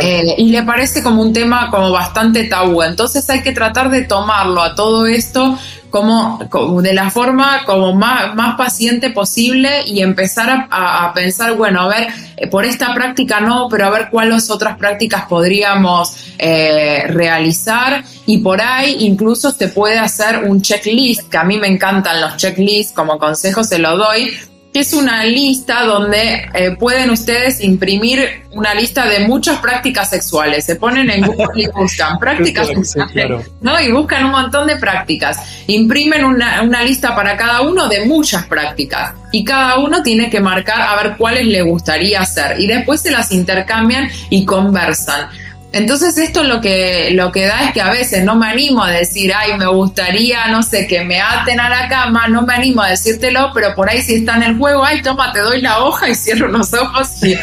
eh, 0.00 0.34
y 0.38 0.50
le 0.50 0.62
parece 0.62 1.02
como 1.02 1.22
un 1.22 1.32
tema 1.32 1.70
como 1.70 1.90
bastante 1.90 2.44
tabú. 2.44 2.82
Entonces 2.82 3.28
hay 3.30 3.42
que 3.42 3.52
tratar 3.52 3.90
de 3.90 4.02
tomarlo 4.02 4.62
a 4.62 4.74
todo 4.74 5.06
esto 5.06 5.58
como, 5.90 6.82
de 6.82 6.92
la 6.92 7.10
forma 7.10 7.64
como 7.64 7.94
más, 7.94 8.34
más 8.34 8.56
paciente 8.56 9.10
posible 9.10 9.82
y 9.86 10.02
empezar 10.02 10.68
a, 10.70 11.12
pensar, 11.14 11.54
bueno, 11.54 11.80
a 11.82 11.88
ver, 11.88 12.08
eh, 12.36 12.46
por 12.48 12.64
esta 12.64 12.92
práctica 12.94 13.40
no, 13.40 13.68
pero 13.70 13.86
a 13.86 13.90
ver 13.90 14.08
cuáles 14.10 14.50
otras 14.50 14.76
prácticas 14.76 15.24
podríamos 15.26 16.16
eh, 16.38 17.04
realizar 17.08 18.04
y 18.26 18.38
por 18.38 18.60
ahí 18.60 18.96
incluso 19.00 19.50
se 19.52 19.68
puede 19.68 19.98
hacer 19.98 20.44
un 20.44 20.60
checklist, 20.60 21.30
que 21.30 21.38
a 21.38 21.44
mí 21.44 21.58
me 21.58 21.68
encantan 21.68 22.20
los 22.20 22.36
checklists, 22.36 22.92
como 22.92 23.18
consejo 23.18 23.64
se 23.64 23.78
lo 23.78 23.96
doy, 23.96 24.32
que 24.72 24.80
es 24.80 24.92
una 24.92 25.24
lista 25.24 25.84
donde 25.84 26.48
eh, 26.52 26.76
pueden 26.78 27.10
ustedes 27.10 27.62
imprimir 27.62 28.42
una 28.52 28.74
lista 28.74 29.06
de 29.06 29.20
muchas 29.20 29.58
prácticas 29.58 30.10
sexuales. 30.10 30.64
Se 30.64 30.76
ponen 30.76 31.10
en 31.10 31.26
Google 31.26 31.62
y 31.62 31.66
buscan 31.68 32.18
prácticas 32.20 32.68
sexuales, 32.68 33.50
¿no? 33.60 33.80
Y 33.80 33.92
buscan 33.92 34.24
un 34.26 34.32
montón 34.32 34.66
de 34.66 34.76
prácticas. 34.76 35.38
Imprimen 35.66 36.24
una, 36.24 36.62
una 36.62 36.82
lista 36.82 37.14
para 37.14 37.36
cada 37.36 37.62
uno 37.62 37.88
de 37.88 38.04
muchas 38.06 38.46
prácticas. 38.46 39.14
Y 39.32 39.44
cada 39.44 39.78
uno 39.78 40.02
tiene 40.02 40.30
que 40.30 40.40
marcar 40.40 40.80
a 40.80 41.02
ver 41.02 41.16
cuáles 41.16 41.46
le 41.46 41.62
gustaría 41.62 42.20
hacer. 42.20 42.58
Y 42.60 42.66
después 42.66 43.00
se 43.00 43.10
las 43.10 43.32
intercambian 43.32 44.08
y 44.30 44.44
conversan. 44.44 45.28
Entonces 45.76 46.16
esto 46.16 46.42
lo 46.42 46.60
que, 46.60 47.10
lo 47.12 47.30
que 47.30 47.44
da 47.46 47.64
es 47.64 47.72
que 47.72 47.82
a 47.82 47.90
veces 47.90 48.24
no 48.24 48.34
me 48.34 48.46
animo 48.46 48.82
a 48.82 48.90
decir, 48.90 49.32
ay, 49.36 49.58
me 49.58 49.66
gustaría, 49.66 50.46
no 50.48 50.62
sé, 50.62 50.86
que 50.86 51.04
me 51.04 51.20
aten 51.20 51.60
a 51.60 51.68
la 51.68 51.88
cama, 51.88 52.28
no 52.28 52.42
me 52.42 52.54
animo 52.54 52.82
a 52.82 52.88
decírtelo, 52.88 53.50
pero 53.52 53.74
por 53.74 53.90
ahí 53.90 54.00
si 54.00 54.16
está 54.16 54.36
en 54.36 54.42
el 54.42 54.56
juego, 54.56 54.84
ay, 54.84 55.02
toma, 55.02 55.32
te 55.32 55.40
doy 55.40 55.60
la 55.60 55.84
hoja 55.84 56.08
y 56.08 56.14
cierro 56.14 56.48
los 56.48 56.72
ojos 56.72 57.22
y, 57.22 57.36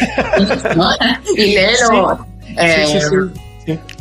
y, 1.36 1.54
léelo. 1.54 2.26
Eh, 2.56 3.00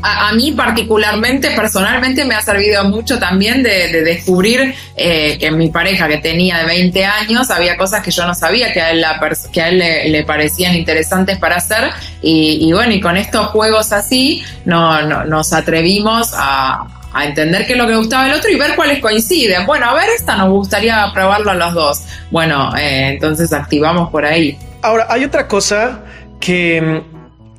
a, 0.02 0.34
mí 0.34 0.52
particularmente, 0.52 1.52
personalmente, 1.52 2.26
me 2.26 2.36
ha 2.36 2.42
servido 2.42 2.84
mucho 2.86 3.20
también 3.20 3.64
de, 3.64 4.04
descubrir 4.04 4.76
eh, 4.96 5.38
que 5.40 5.52
mi 5.52 5.70
pareja 5.70 6.08
que 6.08 6.18
tenía 6.18 6.60
de 6.60 6.66
20 6.66 7.06
años 7.06 7.50
había 7.50 7.78
cosas 7.78 8.04
que 8.04 8.12
yo 8.12 8.26
no 8.26 8.36
sabía 8.36 8.74
que 8.74 8.82
a 8.82 8.92
él, 8.92 9.02
la 9.02 9.20
que 9.52 9.62
a 9.62 9.70
él 9.70 9.80
le, 9.80 10.24
parecían 10.24 10.76
interesantes 10.76 11.38
para 11.38 11.58
hacer 11.58 11.92
y, 12.22 12.72
bueno, 12.74 12.94
y 12.94 13.02
con 13.02 13.18
estos 13.18 13.48
juegos 13.48 13.92
así 13.92 14.44
no, 14.66 15.26
nos 15.26 15.54
atrevimos 15.54 16.34
a, 16.36 16.88
entender 17.24 17.68
qué 17.68 17.74
es 17.74 17.78
lo 17.78 17.86
que 17.86 17.96
gustaba 17.96 18.26
el 18.26 18.34
otro 18.34 18.50
y 18.50 18.56
ver 18.56 18.76
cuáles 18.76 19.00
coinciden. 19.00 19.68
Bueno, 19.68 19.88
a 19.88 19.94
ver, 19.94 20.10
esta 20.18 20.36
nos 20.36 20.50
gustaría 20.50 21.06
probarlo 21.14 21.52
a 21.52 21.54
los 21.54 21.74
dos. 21.76 22.02
Bueno, 22.32 22.76
eh, 22.76 23.10
entonces 23.10 23.54
activamos 23.54 24.10
por 24.10 24.26
ahí. 24.26 24.58
Ahora, 24.82 25.06
hay 25.08 25.24
otra 25.24 25.48
cosa 25.48 26.02
que 26.40 27.04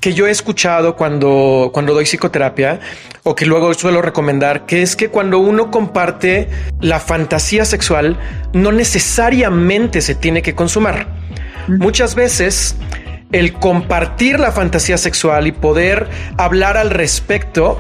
que 0.05 0.13
yo 0.13 0.27
he 0.27 0.31
escuchado 0.31 0.97
cuando, 0.97 1.71
cuando 1.73 1.95
doy 1.95 2.05
psicoterapia 2.05 2.79
o 3.23 3.35
que 3.35 3.47
luego 3.47 3.73
suelo 3.73 4.03
recomendar, 4.03 4.67
que 4.67 4.83
es 4.83 4.97
que 4.97 5.09
cuando 5.09 5.39
uno 5.39 5.71
comparte 5.71 6.51
la 6.83 7.01
fantasía 7.01 7.65
sexual, 7.65 8.19
no 8.53 8.71
necesariamente 8.71 10.03
se 10.03 10.15
tiene 10.15 10.43
que 10.43 10.55
consumar. 10.55 11.07
Muchas 11.69 12.15
veces 12.15 12.77
el 13.33 13.55
compartir 13.55 14.39
la 14.39 14.53
fantasía 14.53 14.99
sexual 14.99 15.47
y 15.47 15.53
poder 15.53 16.07
hablar 16.37 16.77
al 16.77 16.91
respecto 16.91 17.79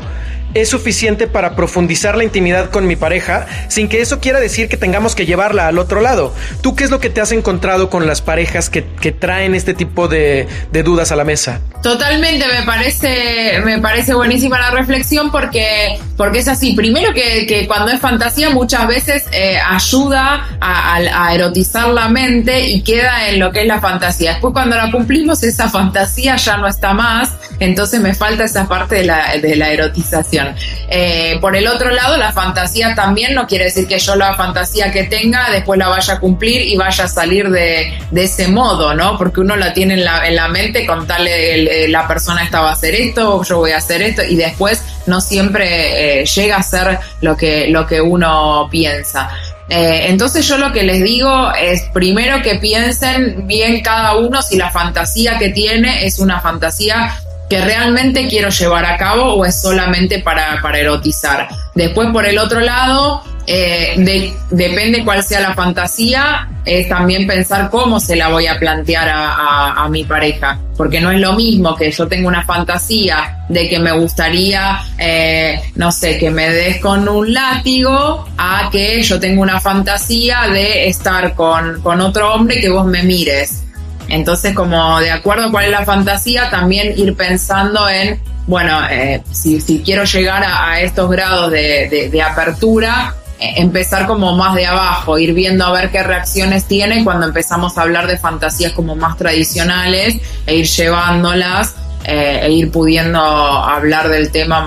es 0.54 0.68
suficiente 0.68 1.26
para 1.26 1.56
profundizar 1.56 2.16
la 2.16 2.24
intimidad 2.24 2.70
con 2.70 2.86
mi 2.86 2.96
pareja 2.96 3.46
sin 3.68 3.88
que 3.88 4.00
eso 4.00 4.20
quiera 4.20 4.40
decir 4.40 4.68
que 4.68 4.76
tengamos 4.76 5.14
que 5.14 5.26
llevarla 5.26 5.68
al 5.68 5.78
otro 5.78 6.00
lado. 6.00 6.32
¿Tú 6.62 6.74
qué 6.74 6.84
es 6.84 6.90
lo 6.90 7.00
que 7.00 7.10
te 7.10 7.20
has 7.20 7.32
encontrado 7.32 7.90
con 7.90 8.06
las 8.06 8.22
parejas 8.22 8.70
que, 8.70 8.84
traen 9.14 9.54
este 9.54 9.74
tipo 9.74 10.08
de, 10.08 10.48
dudas 10.84 11.12
a 11.12 11.16
la 11.16 11.24
mesa? 11.24 11.60
Totalmente, 11.82 12.46
me 12.46 12.64
parece, 12.64 13.60
me 13.64 13.78
parece 13.78 14.14
buenísima 14.14 14.58
la 14.58 14.70
reflexión 14.70 15.30
porque, 15.30 15.98
porque 16.16 16.38
es 16.38 16.48
así. 16.48 16.74
Primero 16.74 17.12
que, 17.12 17.64
cuando 17.66 17.90
es 17.90 18.00
fantasía 18.00 18.50
muchas 18.50 18.86
veces 18.86 19.24
eh, 19.32 19.58
ayuda 19.58 20.58
a, 20.60 21.34
erotizar 21.34 21.88
la 21.88 22.08
mente 22.08 22.68
y 22.68 22.82
queda 22.82 23.28
en 23.28 23.40
lo 23.40 23.50
que 23.50 23.62
es 23.62 23.66
la 23.66 23.80
fantasía. 23.80 24.32
Después 24.32 24.52
cuando 24.52 24.76
la 24.76 24.90
cumplimos 24.90 25.42
esa 25.42 25.68
fantasía 25.68 26.36
ya 26.36 26.56
no 26.56 26.68
está 26.68 26.92
más, 26.92 27.32
entonces 27.58 28.00
me 28.00 28.14
falta 28.14 28.44
esa 28.44 28.68
parte 28.68 28.96
de 28.96 29.04
la, 29.04 29.36
de 29.38 29.56
la 29.56 29.70
erotización. 29.70 30.43
Eh, 30.88 31.38
por 31.40 31.56
el 31.56 31.66
otro 31.66 31.90
lado, 31.90 32.16
la 32.16 32.32
fantasía 32.32 32.94
también 32.94 33.34
no 33.34 33.46
quiere 33.46 33.64
decir 33.64 33.86
que 33.86 33.98
yo 33.98 34.16
la 34.16 34.34
fantasía 34.34 34.90
que 34.90 35.04
tenga 35.04 35.50
después 35.50 35.78
la 35.78 35.88
vaya 35.88 36.14
a 36.14 36.20
cumplir 36.20 36.62
y 36.62 36.76
vaya 36.76 37.04
a 37.04 37.08
salir 37.08 37.50
de, 37.50 37.92
ese 38.14 38.48
modo, 38.48 38.94
¿no? 38.94 39.16
Porque 39.18 39.40
uno 39.40 39.56
la 39.56 39.72
tiene 39.72 39.94
en 39.94 40.04
la, 40.04 40.26
en 40.26 40.36
la 40.36 40.48
mente, 40.48 40.86
contarle 40.86 41.88
la 41.88 42.06
persona 42.06 42.42
esta 42.42 42.60
va 42.60 42.70
a 42.70 42.72
hacer 42.72 42.94
esto, 42.94 43.42
yo 43.42 43.58
voy 43.58 43.72
a 43.72 43.78
hacer 43.78 44.02
esto, 44.02 44.22
y 44.22 44.36
después 44.36 44.82
no 45.06 45.20
siempre 45.20 46.20
eh, 46.20 46.24
llega 46.26 46.56
a 46.56 46.62
ser 46.62 46.98
lo 47.20 47.36
que, 47.36 47.68
lo 47.68 47.86
que 47.86 48.00
uno 48.00 48.68
piensa. 48.70 49.30
Eh, 49.68 50.06
entonces 50.08 50.46
yo 50.46 50.58
lo 50.58 50.72
que 50.72 50.82
les 50.82 51.02
digo 51.02 51.50
es 51.54 51.82
primero 51.94 52.42
que 52.42 52.56
piensen 52.56 53.46
bien 53.46 53.80
cada 53.80 54.14
uno 54.16 54.42
si 54.42 54.58
la 54.58 54.70
fantasía 54.70 55.38
que 55.38 55.48
tiene 55.48 56.04
es 56.04 56.18
una 56.18 56.40
fantasía 56.40 57.18
que 57.48 57.60
realmente 57.60 58.26
quiero 58.28 58.48
llevar 58.48 58.84
a 58.86 58.96
cabo 58.96 59.34
o 59.34 59.44
es 59.44 59.60
solamente 59.60 60.20
para, 60.20 60.60
para 60.62 60.78
erotizar. 60.78 61.48
Después, 61.74 62.08
por 62.10 62.26
el 62.26 62.38
otro 62.38 62.60
lado, 62.60 63.22
eh, 63.46 64.32
depende 64.50 65.04
cuál 65.04 65.22
sea 65.22 65.40
la 65.40 65.54
fantasía, 65.54 66.48
es 66.64 66.88
también 66.88 67.26
pensar 67.26 67.68
cómo 67.68 68.00
se 68.00 68.16
la 68.16 68.28
voy 68.28 68.46
a 68.46 68.58
plantear 68.58 69.10
a, 69.12 69.86
mi 69.90 70.02
pareja, 70.04 70.58
porque 70.78 70.98
no 71.00 71.10
es 71.10 71.20
lo 71.20 71.34
mismo 71.34 71.76
que 71.76 71.90
yo 71.90 72.08
tenga 72.08 72.26
una 72.26 72.42
fantasía 72.42 73.44
de 73.50 73.68
que 73.68 73.78
me 73.78 73.92
gustaría, 73.92 74.80
eh, 74.98 75.60
no 75.74 75.92
sé, 75.92 76.16
que 76.16 76.30
me 76.30 76.48
des 76.48 76.80
con 76.80 77.06
un 77.06 77.34
látigo, 77.34 78.26
a 78.38 78.70
que 78.72 79.02
yo 79.02 79.20
tenga 79.20 79.42
una 79.42 79.60
fantasía 79.60 80.48
de 80.50 80.88
estar 80.88 81.34
con, 81.34 81.82
con 81.82 82.00
otro 82.00 82.32
hombre 82.32 82.60
que 82.60 82.70
vos 82.70 82.86
me 82.86 83.02
mires. 83.02 83.63
Entonces, 84.08 84.54
como 84.54 85.00
de 85.00 85.10
acuerdo 85.10 85.46
a 85.46 85.50
cuál 85.50 85.66
es 85.66 85.70
la 85.70 85.84
fantasía, 85.84 86.50
también 86.50 86.92
ir 86.96 87.14
pensando 87.16 87.88
en, 87.88 88.20
bueno, 88.46 88.80
eh, 88.90 89.22
si, 89.30 89.60
quiero 89.84 90.04
llegar 90.04 90.44
a, 90.46 90.80
estos 90.80 91.10
grados 91.10 91.50
de, 91.50 92.22
apertura, 92.22 93.14
eh, 93.38 93.54
empezar 93.56 94.06
como 94.06 94.36
más 94.36 94.54
de 94.54 94.66
abajo, 94.66 95.18
ir 95.18 95.32
viendo 95.32 95.64
a 95.64 95.72
ver 95.72 95.90
qué 95.90 96.02
reacciones 96.02 96.66
tiene 96.66 97.02
cuando 97.04 97.26
empezamos 97.26 97.78
a 97.78 97.82
hablar 97.82 98.06
de 98.06 98.18
fantasías 98.18 98.72
como 98.72 98.94
más 98.94 99.16
tradicionales 99.16 100.18
e 100.46 100.56
ir 100.56 100.66
llevándolas 100.66 101.74
eh, 102.04 102.40
e 102.42 102.52
ir 102.52 102.70
pudiendo 102.70 103.18
hablar 103.18 104.08
del 104.10 104.30
tema 104.30 104.60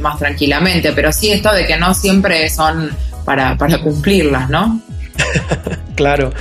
más, 0.00 0.18
tranquilamente. 0.18 0.92
Pero 0.92 1.12
sí 1.12 1.32
esto 1.32 1.52
de 1.52 1.66
que 1.66 1.76
no 1.76 1.92
siempre 1.94 2.48
son 2.48 2.90
para 3.24 3.56
cumplirlas, 3.82 4.48
¿no? 4.50 4.80
claro. 5.96 6.32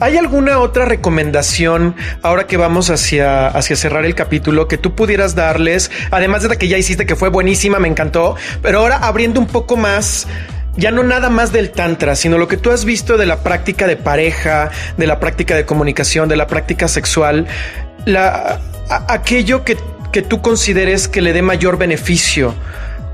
¿Hay 0.00 0.16
alguna 0.16 0.58
otra 0.58 0.84
recomendación 0.84 1.94
ahora 2.22 2.46
que 2.46 2.56
vamos 2.56 2.90
hacia, 2.90 3.48
hacia 3.48 3.76
cerrar 3.76 4.04
el 4.04 4.14
capítulo 4.14 4.68
que 4.68 4.78
tú 4.78 4.94
pudieras 4.94 5.34
darles? 5.34 5.90
Además 6.10 6.42
de 6.42 6.48
la 6.48 6.56
que 6.56 6.68
ya 6.68 6.78
hiciste, 6.78 7.06
que 7.06 7.16
fue 7.16 7.28
buenísima, 7.28 7.78
me 7.78 7.88
encantó, 7.88 8.36
pero 8.62 8.80
ahora 8.80 8.98
abriendo 8.98 9.40
un 9.40 9.46
poco 9.46 9.76
más 9.76 10.26
ya 10.76 10.90
no 10.90 11.04
nada 11.04 11.30
más 11.30 11.52
del 11.52 11.70
tantra, 11.70 12.16
sino 12.16 12.36
lo 12.36 12.48
que 12.48 12.56
tú 12.56 12.70
has 12.70 12.84
visto 12.84 13.16
de 13.16 13.26
la 13.26 13.42
práctica 13.44 13.86
de 13.86 13.96
pareja, 13.96 14.70
de 14.96 15.06
la 15.06 15.20
práctica 15.20 15.54
de 15.54 15.64
comunicación, 15.64 16.28
de 16.28 16.36
la 16.36 16.48
práctica 16.48 16.88
sexual, 16.88 17.46
la, 18.06 18.60
aquello 19.08 19.64
que, 19.64 19.76
que 20.12 20.22
tú 20.22 20.42
consideres 20.42 21.06
que 21.06 21.22
le 21.22 21.32
dé 21.32 21.42
mayor 21.42 21.78
beneficio 21.78 22.54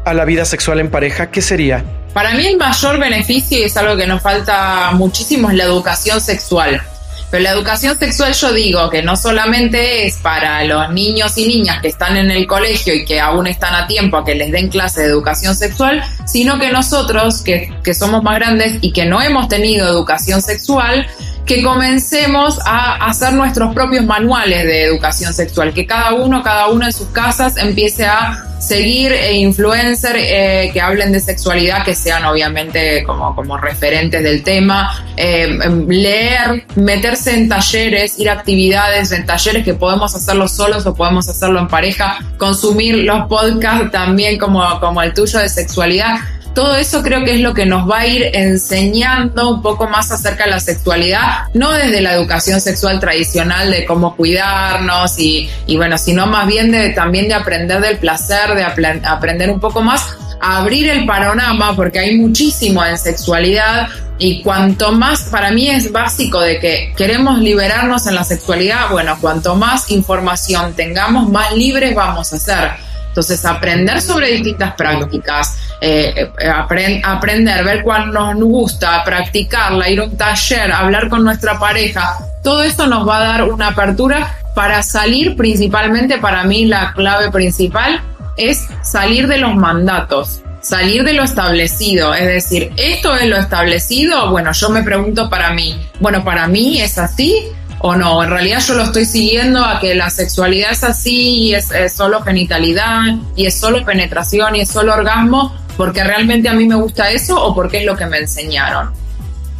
a 0.04 0.14
la 0.14 0.24
vida 0.24 0.44
sexual 0.44 0.80
en 0.80 0.90
pareja, 0.90 1.30
¿qué 1.30 1.42
sería? 1.42 1.84
Para 2.12 2.34
mí 2.34 2.46
el 2.46 2.56
mayor 2.56 2.98
beneficio, 2.98 3.58
y 3.58 3.62
es 3.62 3.76
algo 3.76 3.96
que 3.96 4.06
nos 4.06 4.20
falta 4.20 4.90
muchísimo, 4.92 5.50
es 5.50 5.56
la 5.56 5.64
educación 5.64 6.20
sexual. 6.20 6.82
Pero 7.30 7.44
la 7.44 7.50
educación 7.50 7.96
sexual 7.96 8.32
yo 8.32 8.52
digo 8.52 8.90
que 8.90 9.02
no 9.02 9.16
solamente 9.16 10.04
es 10.06 10.16
para 10.16 10.64
los 10.64 10.90
niños 10.90 11.38
y 11.38 11.46
niñas 11.46 11.80
que 11.80 11.86
están 11.86 12.16
en 12.16 12.28
el 12.28 12.44
colegio 12.48 12.92
y 12.92 13.04
que 13.04 13.20
aún 13.20 13.46
están 13.46 13.72
a 13.72 13.86
tiempo 13.86 14.16
a 14.16 14.24
que 14.24 14.34
les 14.34 14.50
den 14.50 14.68
clase 14.68 15.02
de 15.02 15.06
educación 15.06 15.54
sexual, 15.54 16.02
sino 16.26 16.58
que 16.58 16.72
nosotros 16.72 17.42
que, 17.42 17.72
que 17.84 17.94
somos 17.94 18.24
más 18.24 18.34
grandes 18.34 18.78
y 18.80 18.92
que 18.92 19.06
no 19.06 19.22
hemos 19.22 19.46
tenido 19.46 19.86
educación 19.86 20.42
sexual, 20.42 21.06
que 21.46 21.62
comencemos 21.62 22.58
a 22.64 22.96
hacer 23.06 23.32
nuestros 23.34 23.72
propios 23.74 24.04
manuales 24.04 24.64
de 24.64 24.82
educación 24.82 25.32
sexual, 25.32 25.72
que 25.72 25.86
cada 25.86 26.14
uno, 26.14 26.42
cada 26.42 26.66
una 26.66 26.86
en 26.86 26.92
sus 26.92 27.08
casas 27.08 27.56
empiece 27.58 28.06
a 28.06 28.49
seguir 28.60 29.12
e 29.12 29.36
influencers 29.38 30.18
eh, 30.18 30.70
que 30.72 30.80
hablen 30.80 31.12
de 31.12 31.20
sexualidad, 31.20 31.84
que 31.84 31.94
sean 31.94 32.24
obviamente 32.24 33.02
como, 33.04 33.34
como 33.34 33.56
referentes 33.56 34.22
del 34.22 34.42
tema, 34.42 35.04
eh, 35.16 35.58
leer, 35.88 36.66
meterse 36.76 37.34
en 37.34 37.48
talleres, 37.48 38.18
ir 38.18 38.28
a 38.28 38.34
actividades, 38.34 39.12
en 39.12 39.24
talleres 39.26 39.64
que 39.64 39.74
podemos 39.74 40.14
hacerlo 40.14 40.46
solos 40.46 40.86
o 40.86 40.94
podemos 40.94 41.28
hacerlo 41.28 41.58
en 41.58 41.68
pareja, 41.68 42.18
consumir 42.36 42.98
los 42.98 43.26
podcasts 43.28 43.90
también 43.90 44.38
como, 44.38 44.62
como 44.78 45.02
el 45.02 45.14
tuyo 45.14 45.38
de 45.38 45.48
sexualidad 45.48 46.16
todo 46.54 46.76
eso 46.76 47.02
creo 47.02 47.24
que 47.24 47.34
es 47.34 47.40
lo 47.40 47.54
que 47.54 47.66
nos 47.66 47.88
va 47.88 48.00
a 48.00 48.06
ir 48.06 48.30
enseñando 48.34 49.48
un 49.50 49.62
poco 49.62 49.88
más 49.88 50.10
acerca 50.10 50.44
de 50.44 50.50
la 50.50 50.60
sexualidad, 50.60 51.48
no 51.54 51.72
desde 51.72 52.00
la 52.00 52.14
educación 52.14 52.60
sexual 52.60 53.00
tradicional 53.00 53.70
de 53.70 53.84
cómo 53.84 54.16
cuidarnos 54.16 55.18
y, 55.18 55.48
bueno, 55.76 55.96
sino 55.98 56.26
más 56.26 56.46
bien 56.46 56.70
de 56.70 56.90
también 56.90 57.28
de 57.28 57.34
aprender 57.34 57.80
del 57.80 57.98
placer, 57.98 58.54
de 58.54 58.64
aprender 58.64 59.50
un 59.50 59.60
poco 59.60 59.80
más 59.82 60.16
a 60.40 60.58
abrir 60.58 60.88
el 60.88 61.06
panorama, 61.06 61.76
porque 61.76 61.98
hay 61.98 62.16
muchísimo 62.16 62.84
en 62.84 62.96
sexualidad 62.98 63.88
y 64.18 64.42
cuanto 64.42 64.92
más, 64.92 65.24
para 65.24 65.50
mí 65.50 65.68
es 65.68 65.92
básico 65.92 66.40
de 66.40 66.58
que 66.58 66.92
queremos 66.96 67.38
liberarnos 67.38 68.06
en 68.06 68.14
la 68.14 68.24
sexualidad, 68.24 68.90
bueno, 68.90 69.16
cuanto 69.20 69.54
más 69.54 69.90
información 69.90 70.74
tengamos, 70.74 71.28
más 71.30 71.52
libres 71.54 71.94
vamos 71.94 72.32
a 72.32 72.38
ser. 72.38 72.70
Entonces, 73.08 73.44
aprender 73.44 74.00
sobre 74.00 74.30
distintas 74.30 74.74
prácticas, 74.74 75.56
eh, 75.80 76.30
eh, 76.38 77.02
aprender, 77.04 77.64
ver 77.64 77.82
cuál 77.82 78.12
nos 78.12 78.34
gusta, 78.36 79.02
practicarla, 79.04 79.88
ir 79.88 80.00
a 80.00 80.04
un 80.04 80.16
taller, 80.16 80.70
hablar 80.72 81.08
con 81.08 81.24
nuestra 81.24 81.58
pareja, 81.58 82.18
todo 82.42 82.62
esto 82.62 82.86
nos 82.86 83.08
va 83.08 83.16
a 83.16 83.20
dar 83.20 83.44
una 83.44 83.68
apertura 83.68 84.36
para 84.54 84.82
salir 84.82 85.36
principalmente, 85.36 86.18
para 86.18 86.44
mí 86.44 86.66
la 86.66 86.92
clave 86.92 87.30
principal 87.30 88.02
es 88.36 88.66
salir 88.82 89.26
de 89.26 89.38
los 89.38 89.54
mandatos, 89.54 90.42
salir 90.60 91.02
de 91.02 91.14
lo 91.14 91.24
establecido, 91.24 92.14
es 92.14 92.26
decir, 92.26 92.72
esto 92.76 93.16
es 93.16 93.26
lo 93.26 93.36
establecido, 93.36 94.30
bueno, 94.30 94.52
yo 94.52 94.68
me 94.68 94.82
pregunto 94.82 95.30
para 95.30 95.50
mí, 95.50 95.80
bueno, 95.98 96.22
para 96.24 96.46
mí 96.46 96.80
es 96.80 96.98
así, 96.98 97.52
o 97.80 97.96
no. 97.96 98.22
En 98.22 98.30
realidad 98.30 98.60
yo 98.60 98.74
lo 98.74 98.84
estoy 98.84 99.04
siguiendo 99.04 99.64
a 99.64 99.80
que 99.80 99.94
la 99.94 100.10
sexualidad 100.10 100.72
es 100.72 100.84
así 100.84 101.48
y 101.48 101.54
es, 101.54 101.72
solo 101.94 102.22
genitalidad 102.22 103.00
y 103.36 103.46
es 103.46 103.58
solo 103.58 103.84
penetración 103.84 104.56
y 104.56 104.60
es 104.60 104.68
solo 104.68 104.92
orgasmo 104.92 105.54
porque 105.80 106.04
realmente 106.04 106.46
a 106.46 106.52
mí 106.52 106.66
me 106.66 106.74
gusta 106.74 107.10
eso 107.10 107.42
o 107.42 107.54
porque 107.54 107.78
es 107.78 107.86
lo 107.86 107.96
que 107.96 108.04
me 108.04 108.18
enseñaron. 108.18 108.90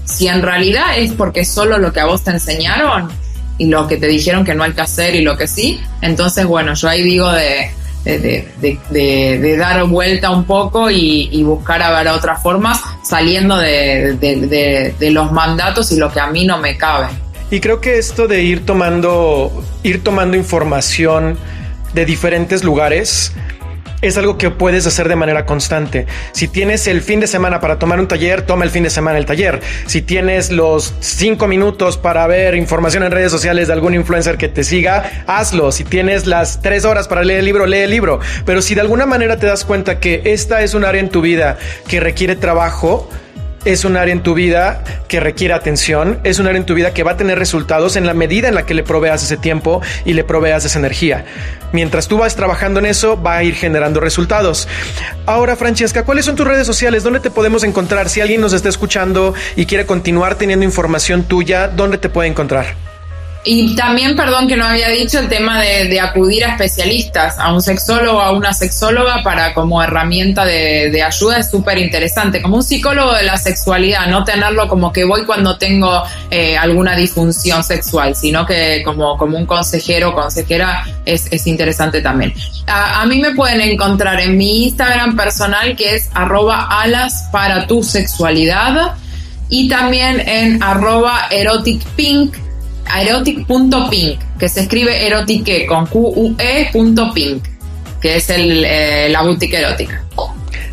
Si 0.04 0.28
en 0.28 0.42
realidad 0.42 0.98
es 0.98 1.14
porque 1.14 1.40
es 1.40 1.48
solo 1.48 1.78
lo 1.78 1.94
que 1.94 2.00
a 2.00 2.04
vos 2.04 2.22
te 2.22 2.30
enseñaron 2.30 3.08
y 3.56 3.64
lo 3.68 3.88
que 3.88 3.96
te 3.96 4.06
dijeron 4.06 4.44
que 4.44 4.54
no 4.54 4.62
hay 4.62 4.74
que 4.74 4.82
hacer 4.82 5.16
y 5.16 5.22
lo 5.22 5.38
que 5.38 5.48
sí, 5.48 5.80
entonces 6.02 6.44
bueno, 6.44 6.74
yo 6.74 6.90
ahí 6.90 7.02
digo 7.02 7.32
de, 7.32 7.70
de, 8.04 9.56
dar 9.56 9.82
vuelta 9.86 10.30
un 10.30 10.44
poco 10.44 10.90
y, 10.90 11.42
buscar 11.42 11.82
a 11.82 11.90
ver 11.90 12.08
otras 12.08 12.42
formas 12.42 12.82
saliendo 13.02 13.56
de, 13.56 14.94
los 15.00 15.32
mandatos 15.32 15.90
y 15.90 15.96
lo 15.96 16.12
que 16.12 16.20
a 16.20 16.26
mí 16.26 16.44
no 16.44 16.58
me 16.58 16.76
cabe. 16.76 17.06
Y 17.50 17.60
creo 17.60 17.80
que 17.80 17.96
esto 17.96 18.28
de 18.28 18.42
ir 18.42 18.66
tomando, 18.66 19.64
ir 19.82 20.04
tomando 20.04 20.36
información 20.36 21.38
de 21.94 22.04
diferentes 22.04 22.62
lugares 22.62 23.32
es 24.02 24.16
algo 24.16 24.38
que 24.38 24.50
puedes 24.50 24.86
hacer 24.86 25.08
de 25.08 25.16
manera 25.16 25.46
constante. 25.46 26.06
Si 26.32 26.48
tienes 26.48 26.86
el 26.86 27.02
fin 27.02 27.20
de 27.20 27.26
semana 27.26 27.60
para 27.60 27.78
tomar 27.78 28.00
un 28.00 28.08
taller, 28.08 28.42
toma 28.42 28.64
el 28.64 28.70
fin 28.70 28.82
de 28.82 28.90
semana 28.90 29.18
el 29.18 29.26
taller. 29.26 29.60
Si 29.86 30.02
tienes 30.02 30.50
los 30.50 30.94
cinco 31.00 31.46
minutos 31.46 31.96
para 31.96 32.26
ver 32.26 32.54
información 32.54 33.02
en 33.02 33.12
redes 33.12 33.30
sociales 33.30 33.68
de 33.68 33.74
algún 33.74 33.94
influencer 33.94 34.36
que 34.36 34.48
te 34.48 34.64
siga, 34.64 35.24
hazlo. 35.26 35.72
Si 35.72 35.84
tienes 35.84 36.26
las 36.26 36.62
tres 36.62 36.84
horas 36.84 37.08
para 37.08 37.22
leer 37.22 37.40
el 37.40 37.44
libro, 37.44 37.66
lee 37.66 37.78
el 37.78 37.90
libro. 37.90 38.20
Pero 38.44 38.62
si 38.62 38.74
de 38.74 38.80
alguna 38.80 39.06
manera 39.06 39.38
te 39.38 39.46
das 39.46 39.64
cuenta 39.64 40.00
que 40.00 40.22
esta 40.24 40.62
es 40.62 40.74
un 40.74 40.84
área 40.84 41.00
en 41.00 41.08
tu 41.08 41.20
vida 41.20 41.58
que 41.88 42.00
requiere 42.00 42.36
trabajo, 42.36 43.08
es 43.64 43.84
un 43.84 43.96
área 43.96 44.12
en 44.12 44.22
tu 44.22 44.34
vida 44.34 44.82
que 45.08 45.20
requiere 45.20 45.54
atención, 45.54 46.18
es 46.24 46.38
un 46.38 46.46
área 46.46 46.58
en 46.58 46.66
tu 46.66 46.74
vida 46.74 46.94
que 46.94 47.02
va 47.02 47.12
a 47.12 47.16
tener 47.16 47.38
resultados 47.38 47.96
en 47.96 48.06
la 48.06 48.14
medida 48.14 48.48
en 48.48 48.54
la 48.54 48.64
que 48.66 48.74
le 48.74 48.82
proveas 48.82 49.22
ese 49.22 49.36
tiempo 49.36 49.82
y 50.04 50.14
le 50.14 50.24
proveas 50.24 50.64
esa 50.64 50.78
energía. 50.78 51.24
Mientras 51.72 52.08
tú 52.08 52.18
vas 52.18 52.36
trabajando 52.36 52.80
en 52.80 52.86
eso, 52.86 53.20
va 53.20 53.36
a 53.36 53.44
ir 53.44 53.54
generando 53.54 54.00
resultados. 54.00 54.68
Ahora, 55.26 55.56
Francesca, 55.56 56.04
¿cuáles 56.04 56.24
son 56.24 56.36
tus 56.36 56.46
redes 56.46 56.66
sociales? 56.66 57.02
¿Dónde 57.02 57.20
te 57.20 57.30
podemos 57.30 57.64
encontrar? 57.64 58.08
Si 58.08 58.20
alguien 58.20 58.40
nos 58.40 58.52
está 58.52 58.68
escuchando 58.68 59.34
y 59.56 59.66
quiere 59.66 59.86
continuar 59.86 60.36
teniendo 60.36 60.64
información 60.64 61.24
tuya, 61.24 61.68
¿dónde 61.68 61.98
te 61.98 62.08
puede 62.08 62.28
encontrar? 62.28 62.89
Y 63.42 63.74
también, 63.74 64.16
perdón 64.16 64.46
que 64.48 64.56
no 64.56 64.66
había 64.66 64.90
dicho, 64.90 65.18
el 65.18 65.28
tema 65.28 65.60
de, 65.62 65.98
acudir 65.98 66.44
a 66.44 66.50
especialistas, 66.50 67.38
a 67.38 67.52
un 67.52 67.62
sexólogo, 67.62 68.20
a 68.20 68.32
una 68.32 68.52
sexóloga 68.52 69.22
para 69.22 69.54
como 69.54 69.82
herramienta 69.82 70.44
de, 70.44 71.02
ayuda 71.02 71.38
es 71.38 71.50
súper 71.50 71.78
interesante. 71.78 72.42
Como 72.42 72.56
un 72.56 72.62
psicólogo 72.62 73.14
de 73.14 73.22
la 73.22 73.38
sexualidad, 73.38 74.08
no 74.08 74.24
tenerlo 74.24 74.68
como 74.68 74.92
que 74.92 75.04
voy 75.04 75.24
cuando 75.24 75.56
tengo 75.56 76.02
eh, 76.30 76.56
alguna 76.58 76.94
disfunción 76.94 77.64
sexual, 77.64 78.14
sino 78.14 78.44
que 78.44 78.82
como, 78.84 79.16
como 79.16 79.38
un 79.38 79.46
consejero 79.46 80.10
o 80.10 80.14
consejera 80.14 80.84
es, 81.06 81.26
es 81.30 81.46
interesante 81.46 82.02
también. 82.02 82.34
A, 82.66 83.00
a, 83.00 83.06
mí 83.06 83.20
me 83.20 83.34
pueden 83.34 83.62
encontrar 83.62 84.20
en 84.20 84.36
mi 84.36 84.64
Instagram 84.64 85.16
personal 85.16 85.74
que 85.76 85.94
es 85.94 86.10
arroba 86.12 86.68
alas 86.70 87.28
para 87.32 87.66
tu 87.66 87.82
sexualidad 87.82 88.94
y 89.48 89.68
también 89.68 90.20
en 90.28 90.62
arroba 90.62 91.26
eroticpink 91.30 92.49
erotic.pink, 92.98 94.20
que 94.38 94.48
se 94.48 94.60
escribe 94.60 95.06
erotique 95.06 95.66
con 95.66 95.86
Q-U-E.pink, 95.86 97.44
que 98.00 98.16
es 98.16 98.30
el, 98.30 98.64
eh, 98.64 99.08
la 99.10 99.22
boutique 99.22 99.54
erótica. 99.54 100.02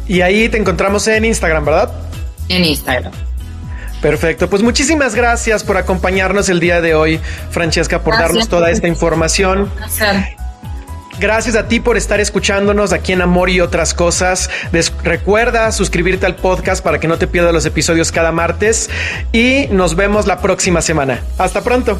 Y 0.08 0.21
ahí 0.21 0.47
te 0.49 0.58
encontramos 0.58 1.08
en 1.08 1.25
Instagram, 1.25 1.65
¿verdad? 1.65 1.91
En 2.47 2.63
Instagram. 2.63 3.12
Perfecto, 4.01 4.49
pues 4.49 4.62
muchísimas 4.62 5.15
gracias 5.15 5.63
por 5.63 5.75
acompañarnos 5.75 6.49
el 6.49 6.60
día 6.60 6.82
de 6.82 6.93
hoy, 6.93 7.19
Francesca, 7.49 8.03
por 8.03 8.13
darnos 8.13 8.47
toda 8.47 8.69
esta 8.69 8.88
información. 8.88 9.71
Gracias 11.19 11.56
a 11.56 11.67
ti 11.67 11.80
por 11.80 11.97
estar 11.97 12.19
escuchándonos 12.19 12.93
aquí 12.93 13.13
en 13.13 13.21
Amor 13.21 13.49
y 13.49 13.60
otras 13.60 13.93
cosas. 13.93 14.49
recuerda 15.03 15.71
suscribirte 15.71 16.25
al 16.25 16.36
podcast 16.36 16.84
para 16.84 16.99
que 16.99 17.08
no 17.08 17.17
te 17.17 17.27
pierdas 17.27 17.53
los 17.53 17.65
episodios 17.65 18.12
cada 18.12 18.32
martes 18.32 18.89
y 19.32 19.67
nos 19.71 19.95
vemos 19.95 20.27
la 20.27 20.39
próxima 20.41 20.82
semana. 20.82 21.21
Hasta 21.38 21.63
pronto. 21.63 21.99